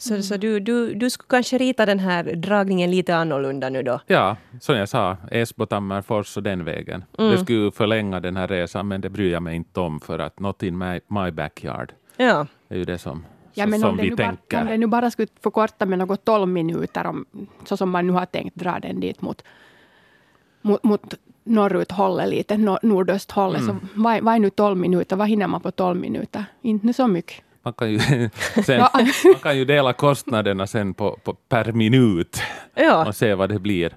Så, 0.00 0.22
så 0.22 0.36
du, 0.36 0.60
du, 0.60 0.94
du 0.94 1.10
skulle 1.10 1.26
kanske 1.28 1.58
rita 1.58 1.86
den 1.86 1.98
här 1.98 2.24
dragningen 2.24 2.90
lite 2.90 3.16
annorlunda 3.16 3.68
nu 3.68 3.82
då? 3.82 4.00
Ja, 4.06 4.36
som 4.60 4.76
jag 4.76 4.88
sa, 4.88 5.16
Esbo, 5.30 5.66
Tammerfors 5.66 6.36
och 6.36 6.42
den 6.42 6.64
vägen. 6.64 7.04
Det 7.16 7.38
skulle 7.38 7.58
ju 7.58 7.70
förlänga 7.70 8.20
den 8.20 8.36
här 8.36 8.48
resan, 8.48 8.88
men 8.88 9.00
det 9.00 9.08
bryr 9.10 9.32
jag 9.32 9.42
mig 9.42 9.56
inte 9.56 9.80
om 9.80 10.00
för 10.00 10.18
att 10.18 10.40
not 10.40 10.62
in 10.62 10.78
my, 10.78 11.00
my 11.08 11.30
backyard. 11.30 11.92
Ja. 12.16 12.46
Det 12.68 12.74
är 12.74 12.78
ju 12.78 12.84
det 12.84 12.98
som, 12.98 13.24
Ja, 13.54 13.66
men 13.66 13.80
som 13.80 13.96
vi 13.96 14.10
nu 14.10 14.16
bara, 14.16 14.26
tänker. 14.26 14.60
om 14.60 14.66
det 14.66 14.76
nu 14.78 14.86
bara 14.86 15.10
skulle 15.10 15.28
förkorta 15.42 15.86
med 15.86 15.98
något 15.98 16.24
12 16.24 16.48
minuter, 16.48 17.06
om, 17.06 17.26
så 17.64 17.76
som 17.76 17.90
man 17.90 18.06
nu 18.06 18.12
har 18.12 18.26
tänkt 18.26 18.54
dra 18.56 18.78
den 18.82 19.00
dit 19.00 19.22
mot, 19.22 19.42
mot, 20.62 20.82
mot 20.84 21.14
norrut 21.44 21.90
hållet 21.92 22.28
lite, 22.28 22.56
nor, 22.56 22.78
nordösthållet, 22.82 23.60
Mm. 23.62 23.80
så 23.80 23.86
vad, 23.94 24.22
vad 24.22 24.34
är 24.34 24.38
nu 24.38 24.50
12 24.50 24.76
minuter? 24.76 25.16
Vad 25.16 25.28
hinner 25.28 25.46
man 25.46 25.60
på 25.60 25.70
12 25.70 26.00
minuter? 26.00 26.44
Inte 26.62 26.92
så 26.92 27.06
mycket. 27.06 27.42
Man 27.68 27.72
kan 27.72 27.90
ju, 27.90 27.98
sen, 28.66 28.80
man 29.24 29.34
kan 29.42 29.58
ju 29.58 29.64
dela 29.64 29.92
kostnaderna 29.92 30.66
sen 30.66 30.94
på, 30.94 31.18
på, 31.24 31.34
per 31.34 31.72
minut 31.72 32.42
ja. 32.74 33.06
och 33.06 33.16
se 33.16 33.34
vad 33.34 33.48
det 33.48 33.58
blir. 33.58 33.96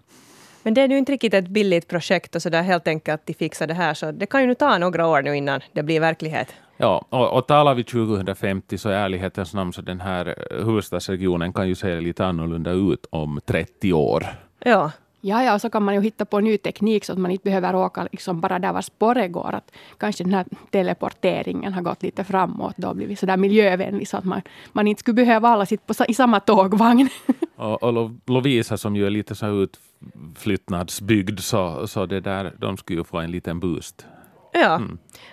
Men 0.64 0.74
det 0.74 0.82
är 0.82 0.88
ju 0.88 0.98
inte 0.98 1.12
riktigt 1.12 1.34
ett 1.34 1.48
billigt 1.48 1.88
projekt 1.88 2.36
och 2.36 2.42
så 2.42 2.50
där 2.50 2.64
helt 2.64 2.88
enkelt 2.88 3.22
att 3.22 3.28
de 3.28 3.34
fixar 3.34 3.68
det 3.68 3.74
här. 3.74 3.94
Så 3.94 4.12
det 4.12 4.26
kan 4.26 4.42
ju 4.42 4.48
nu 4.48 4.56
ta 4.56 4.78
några 4.78 5.08
år 5.08 5.22
nu 5.22 5.38
innan 5.38 5.62
det 5.74 5.84
blir 5.84 6.00
verklighet. 6.00 6.54
Ja, 6.78 7.06
och, 7.10 7.38
och 7.38 7.48
talar 7.48 7.76
vi 7.76 7.84
2050 7.84 8.78
så 8.78 8.90
i 8.90 8.94
ärlighetens 8.94 9.54
namn 9.54 9.74
så 9.74 9.82
den 9.82 10.02
här 10.02 10.36
eh, 10.52 10.66
huvudstadsregionen 10.66 11.54
kan 11.54 11.68
ju 11.68 11.76
se 11.76 12.02
lite 12.02 12.26
annorlunda 12.26 12.72
ut 12.72 13.06
om 13.10 13.40
30 13.46 13.94
år. 13.94 14.26
Ja. 14.60 14.92
Ja, 15.22 15.44
ja, 15.44 15.54
och 15.54 15.62
så 15.62 15.70
kan 15.70 15.84
man 15.84 15.96
ju 15.96 16.02
hitta 16.02 16.26
på 16.26 16.40
ny 16.40 16.58
teknik 16.58 17.06
så 17.06 17.14
att 17.14 17.20
man 17.20 17.32
inte 17.32 17.44
behöver 17.44 17.76
åka 17.76 18.08
liksom 18.12 18.42
bara 18.42 18.60
där 18.60 18.74
var 18.74 18.82
spåret 18.82 19.32
går. 19.32 19.54
Att 19.54 19.72
kanske 19.98 20.24
den 20.24 20.34
här 20.34 20.46
teleporteringen 20.70 21.74
har 21.74 21.82
gått 21.82 22.04
lite 22.04 22.24
framåt 22.24 22.74
då 22.78 22.88
och 22.88 22.96
blivit 22.96 23.20
så 23.20 23.26
där 23.26 23.38
miljövänlig 23.38 24.08
så 24.08 24.18
att 24.18 24.26
man, 24.26 24.42
man 24.74 24.88
inte 24.88 25.00
skulle 25.00 25.16
behöva 25.16 25.50
alla 25.50 25.66
sitta 25.66 25.94
på, 25.94 26.06
i 26.08 26.14
samma 26.14 26.40
tågvagn. 26.40 27.10
Och, 27.56 27.84
och 27.84 28.12
Lovisa 28.26 28.78
som 28.78 28.96
ju 28.96 29.06
är 29.06 29.10
lite 29.10 29.36
så 29.36 29.48
utflyttnadsbyggd 29.48 31.40
så, 31.40 31.88
så 31.88 32.06
det 32.06 32.20
där, 32.20 32.54
de 32.58 32.78
skulle 32.78 33.00
ju 33.00 33.04
få 33.04 33.18
en 33.18 33.32
liten 33.32 33.60
boost 33.60 34.06
ja. 34.54 34.82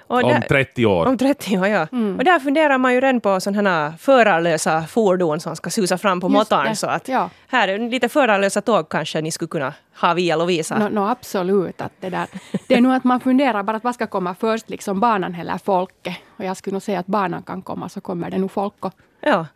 Och 0.07 0.23
Om 0.23 0.29
där- 0.31 0.41
30 0.41 0.87
år. 0.87 1.07
Om 1.07 1.19
30 1.19 1.59
år, 1.59 1.67
ja. 1.67 1.83
Och 2.19 2.25
där 2.25 2.39
funderar 2.39 2.79
man 2.79 2.95
ju 2.95 3.01
redan 3.01 3.21
på 3.21 3.41
sådana 3.41 3.71
här 3.71 3.93
förarlösa 3.99 4.83
fordon 4.83 5.41
som 5.41 5.57
ska 5.57 5.71
susa 5.71 5.99
fram 5.99 6.21
på 6.21 6.29
motorn. 6.29 6.65
det, 6.69 6.77
Så 6.77 6.87
att 6.87 7.09
ja. 7.09 7.31
här 7.49 7.69
är 7.69 7.79
lite 7.79 8.09
förarlösa 8.09 8.61
tåg 8.61 8.89
kanske 8.89 9.21
ni 9.21 9.31
skulle 9.31 9.49
kunna 9.49 9.75
ha 10.01 10.15
via 10.15 10.37
Lovisa. 10.37 10.79
No, 10.79 10.89
no, 10.95 11.01
absolut. 11.09 11.81
Att 11.81 11.93
det, 12.01 12.11
där, 12.11 12.27
det 12.69 12.75
är 12.75 12.81
nog 12.81 12.93
att 12.93 13.05
man 13.05 13.21
funderar 13.21 13.63
bara 13.63 13.77
att 13.77 13.85
vad 13.85 13.95
ska 13.95 14.07
komma 14.07 14.35
först, 14.35 14.71
liksom 14.71 15.01
banan 15.01 15.35
eller 15.35 15.59
folket. 15.59 16.17
Och 16.37 16.45
jag 16.45 16.57
skulle 16.57 16.73
nog 16.75 16.83
säga 16.83 16.99
att 17.01 17.07
banan 17.07 17.43
kan 17.43 17.63
komma, 17.63 17.89
så 17.89 18.01
kommer 18.01 18.31
det 18.31 18.39
nog 18.39 18.51
folk. 18.51 18.85
Och, 18.85 18.93
Ja. 19.21 19.47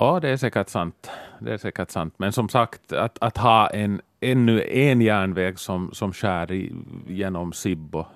Ja, 0.00 0.20
det 0.20 0.28
är 0.28 0.36
säkert 0.36 0.68
sant. 0.68 1.10
Det 1.38 1.52
är 1.52 1.58
säkert 1.58 1.90
sant. 1.90 2.14
Men 2.16 2.32
som 2.32 2.48
sagt, 2.48 2.92
att, 2.92 3.18
att 3.20 3.36
ha 3.36 3.66
en, 3.70 4.00
ännu 4.20 4.62
en 4.70 5.00
järnväg 5.00 5.58
som, 5.58 5.90
som 5.92 6.12
skär 6.12 6.52
i, 6.52 6.72
genom 7.08 7.52
Sibbo, 7.52 8.06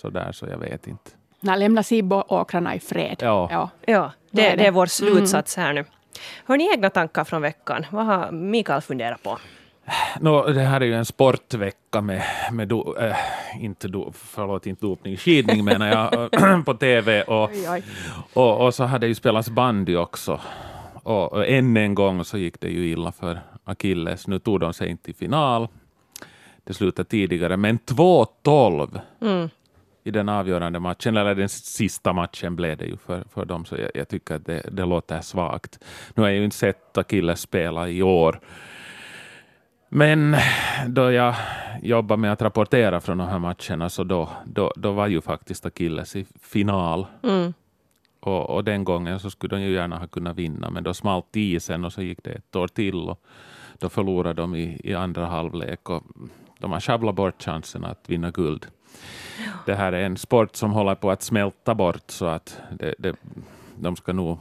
så 0.00 0.10
där, 0.10 0.32
så 0.32 0.46
jag 0.46 0.58
vet 0.58 0.86
inte. 0.86 1.10
när 1.40 1.56
lämna 1.56 1.82
Sibbo-åkrarna 1.82 2.74
i 2.74 2.80
fred. 2.80 3.16
Ja. 3.20 3.48
Ja. 3.50 3.70
Ja, 3.86 4.12
Så 4.32 4.38
är 4.38 4.42
det, 4.42 4.50
det. 4.50 4.56
det 4.56 4.66
är 4.66 4.70
vår 4.70 4.86
slutsats 4.86 5.56
här 5.56 5.72
nu. 5.72 5.84
Har 6.44 6.56
ni 6.56 6.70
egna 6.72 6.90
tankar 6.90 7.24
från 7.24 7.42
veckan? 7.42 7.86
Vad 7.90 8.06
har 8.06 8.30
Mikael 8.32 8.80
funderat 8.80 9.22
på? 9.22 9.38
Nå, 10.20 10.46
det 10.46 10.60
här 10.60 10.80
är 10.80 10.84
ju 10.84 10.94
en 10.94 11.04
sportvecka 11.04 12.00
med, 12.00 12.22
med 12.52 12.68
do, 12.68 12.96
äh, 12.98 13.16
inte 13.60 13.88
do, 13.88 14.12
förlåt, 14.14 14.66
inte 14.66 14.86
dopning, 14.86 15.16
skidning 15.16 15.64
menar 15.64 15.88
jag, 15.88 16.64
på 16.64 16.74
TV. 16.74 17.22
Och, 17.22 17.50
och, 18.34 18.66
och 18.66 18.74
så 18.74 18.84
hade 18.84 19.06
ju 19.06 19.14
spelats 19.14 19.48
bandy 19.50 19.96
också. 19.96 20.40
Och, 21.02 21.32
och 21.32 21.46
än 21.48 21.76
en 21.76 21.94
gång 21.94 22.24
så 22.24 22.38
gick 22.38 22.60
det 22.60 22.68
ju 22.68 22.86
illa 22.88 23.12
för 23.12 23.40
Achilles. 23.64 24.26
Nu 24.26 24.38
tog 24.38 24.60
de 24.60 24.72
sig 24.72 24.88
inte 24.90 25.04
till 25.04 25.14
final. 25.14 25.68
Det 26.64 26.74
slutade 26.74 27.08
tidigare, 27.08 27.56
men 27.56 27.78
2-12 27.78 29.00
Mm. 29.20 29.48
I 30.08 30.10
den 30.10 30.28
avgörande 30.28 30.80
matchen, 30.80 31.16
eller 31.16 31.34
den 31.34 31.48
sista 31.48 32.12
matchen 32.12 32.56
blev 32.56 32.76
det 32.76 32.86
ju 32.86 32.96
för, 32.96 33.24
för 33.30 33.44
dem, 33.44 33.64
så 33.64 33.76
jag, 33.76 33.90
jag 33.94 34.08
tycker 34.08 34.34
att 34.34 34.46
det, 34.46 34.62
det 34.72 34.84
låter 34.84 35.20
svagt. 35.20 35.78
Nu 36.14 36.22
har 36.22 36.28
jag 36.28 36.38
ju 36.38 36.44
inte 36.44 36.56
sett 36.56 36.98
Achilles 36.98 37.40
spela 37.40 37.88
i 37.88 38.02
år, 38.02 38.40
men 39.88 40.36
då 40.86 41.12
jag 41.12 41.34
jobbade 41.82 42.20
med 42.20 42.32
att 42.32 42.42
rapportera 42.42 43.00
från 43.00 43.18
de 43.18 43.28
här 43.28 43.38
matcherna, 43.38 43.88
så 43.88 44.04
då, 44.04 44.28
då, 44.44 44.72
då 44.76 44.92
var 44.92 45.06
ju 45.06 45.20
faktiskt 45.20 45.66
Achilles 45.66 46.16
i 46.16 46.26
final. 46.42 47.06
Mm. 47.22 47.54
Och, 48.20 48.50
och 48.50 48.64
den 48.64 48.84
gången 48.84 49.20
så 49.20 49.30
skulle 49.30 49.56
de 49.56 49.62
ju 49.62 49.72
gärna 49.72 49.98
ha 49.98 50.06
kunnat 50.06 50.36
vinna, 50.36 50.70
men 50.70 50.84
då 50.84 50.94
smalt 50.94 51.36
isen 51.36 51.84
och 51.84 51.92
så 51.92 52.02
gick 52.02 52.24
det 52.24 52.30
ett 52.30 52.56
år 52.56 52.68
till 52.68 53.08
och 53.08 53.20
då 53.78 53.88
förlorade 53.88 54.42
de 54.42 54.54
i, 54.54 54.80
i 54.84 54.94
andra 54.94 55.26
halvlek 55.26 55.90
och 55.90 56.02
de 56.58 56.72
har 56.72 56.80
sjabblat 56.80 57.14
bort 57.14 57.42
chansen 57.42 57.84
att 57.84 58.04
vinna 58.10 58.30
guld. 58.30 58.66
Det 59.66 59.74
här 59.74 59.92
är 59.92 60.00
en 60.06 60.16
sport 60.16 60.56
som 60.56 60.72
håller 60.72 60.94
på 60.94 61.10
att 61.10 61.22
smälta 61.22 61.74
bort 61.74 62.10
så 62.10 62.26
att 62.26 62.60
det, 62.70 62.94
det, 62.98 63.16
de 63.76 63.96
ska 63.96 64.12
nog 64.12 64.38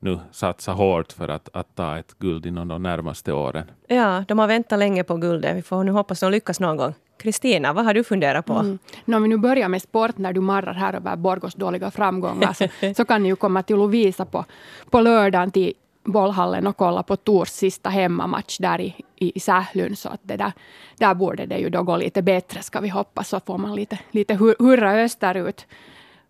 nu 0.00 0.18
satsa 0.30 0.72
hårt 0.72 1.12
för 1.12 1.28
att, 1.28 1.48
att 1.52 1.74
ta 1.74 1.98
ett 1.98 2.18
guld 2.18 2.46
inom 2.46 2.68
de 2.68 2.82
närmaste 2.82 3.32
åren. 3.32 3.70
Ja, 3.88 4.24
de 4.28 4.38
har 4.38 4.46
väntat 4.46 4.78
länge 4.78 5.04
på 5.04 5.16
guldet. 5.16 5.56
Vi 5.56 5.62
får 5.62 5.84
nu 5.84 5.92
hoppas 5.92 6.20
de 6.20 6.30
lyckas 6.30 6.60
någon 6.60 6.76
gång. 6.76 6.94
Kristina, 7.16 7.72
vad 7.72 7.84
har 7.84 7.94
du 7.94 8.04
funderat 8.04 8.46
på? 8.46 8.52
Mm. 8.52 8.78
Nå, 9.04 9.16
om 9.16 9.22
vi 9.22 9.28
nu 9.28 9.36
börjar 9.36 9.68
med 9.68 9.82
sport, 9.82 10.18
när 10.18 10.32
du 10.32 10.40
marrar 10.40 10.74
här 10.74 10.94
över 10.94 11.16
Borgos 11.16 11.54
dåliga 11.54 11.90
framgångar, 11.90 12.52
så, 12.52 12.94
så 12.96 13.04
kan 13.04 13.22
ni 13.22 13.28
ju 13.28 13.36
komma 13.36 13.62
till 13.62 13.76
Lovisa 13.76 14.24
på, 14.24 14.44
på 14.90 15.00
lördagen 15.00 15.50
till 15.50 15.72
bollhallen 16.04 16.66
och 16.66 16.76
kolla 16.76 17.02
på 17.02 17.16
Tors 17.16 17.48
sista 17.48 17.90
hemmamatch 17.90 18.58
där 18.58 18.80
i, 18.80 18.94
i, 19.16 19.40
Sählyn. 19.40 19.96
Så 19.96 20.08
att 20.08 20.20
det 20.22 20.36
där, 20.36 20.52
där 20.96 21.14
borde 21.14 21.46
det 21.46 21.58
ju 21.58 21.70
då 21.70 21.82
gå 21.82 21.96
lite 21.96 22.22
bättre, 22.22 22.62
ska 22.62 22.80
vi 22.80 22.88
hoppas, 22.88 23.28
så 23.28 23.40
får 23.40 23.58
man 23.58 23.74
lite, 23.74 23.98
lite 24.10 24.34
hurra 24.34 24.92
österut. 24.92 25.66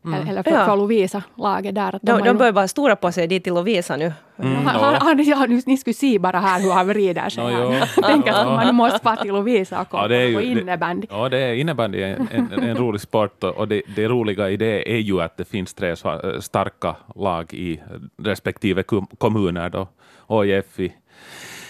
Eller- 0.07 0.31
Eller 0.31 0.43
för, 0.43 0.51
Ja. 0.51 0.65
för 0.67 0.77
Lovisa-laget 0.77 1.75
där. 1.75 1.95
Att 1.95 2.03
De, 2.03 2.19
de 2.19 2.27
ju- 2.27 2.35
börjar 2.35 2.53
bara 2.53 2.69
stora 2.69 2.97
på 2.97 3.13
sig 3.13 3.27
dit 3.27 3.45
till 3.45 3.55
Lovisa 3.55 3.97
nu. 3.97 4.13
Mm, 4.39 4.55
han, 4.67 4.75
ja. 4.81 4.99
han, 5.01 5.27
han, 5.39 5.51
ni, 5.51 5.63
ni 5.67 5.77
skulle 5.77 5.95
se 5.95 6.19
bara 6.19 6.39
här 6.39 6.61
hur 6.63 6.71
han 6.73 6.87
vrider 6.89 7.29
sig. 7.29 7.45
No, 7.45 7.75
tänker 8.03 8.31
att 8.33 8.47
Ja. 8.47 8.57
man 8.57 8.75
måste 8.75 9.01
vara 9.03 9.17
till 9.17 9.33
Lovisa 9.33 9.81
och 9.81 9.89
kolla 9.89 10.03
Ja, 10.03 10.09
det 10.09 10.17
är 10.17 10.27
ju- 10.27 10.35
på 10.35 10.41
det- 10.41 10.47
innebandy. 10.47 11.07
Ja, 11.11 11.29
det 11.29 11.39
är 11.39 11.55
innebandy 11.55 12.03
är 12.03 12.17
en, 12.31 12.49
en, 12.53 12.63
en 12.63 12.77
rolig 12.77 13.01
sport 13.01 13.45
och 13.45 13.69
det, 13.69 13.83
det 13.97 14.09
roliga 14.09 14.51
i 14.51 14.57
det 14.57 14.93
är 14.93 14.99
ju 14.99 15.21
att 15.23 15.37
det 15.37 15.45
finns 15.45 15.75
tre 15.75 15.97
starka 16.41 16.97
lag 17.17 17.55
i 17.55 17.81
respektive 18.23 18.83
kom- 18.83 19.07
kommuner. 19.19 19.71
Då. 19.71 19.89
OIF 20.27 20.81
i, 20.81 20.93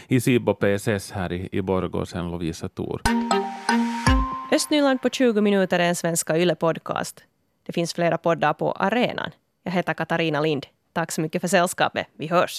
i 0.09 0.21
Sibbo, 0.21 0.55
PSS 0.55 1.13
här 1.13 1.33
i, 1.33 1.49
i 1.53 1.63
Borgå 1.63 1.99
och 1.99 2.09
sen 2.09 2.31
Lovisa 2.31 2.69
Tor. 2.69 3.01
Östnyland 4.53 5.03
på 5.03 5.09
20 5.11 5.41
minuter 5.41 5.79
är 5.79 5.85
en 5.89 5.95
svenska 5.95 6.37
Yle-podcast. 6.37 7.15
Det 7.67 7.73
finns 7.73 7.95
flera 7.95 8.19
poddar 8.19 8.53
på 8.53 8.73
arenan. 8.73 9.31
Jag 9.63 9.73
heter 9.73 9.95
Katarina 9.95 10.41
Lind. 10.41 10.67
Tack 10.93 11.13
så 11.13 11.21
mycket 11.21 11.41
för 11.41 11.49
sällskapet. 11.49 12.07
Vi 12.17 12.27
hörs. 12.27 12.53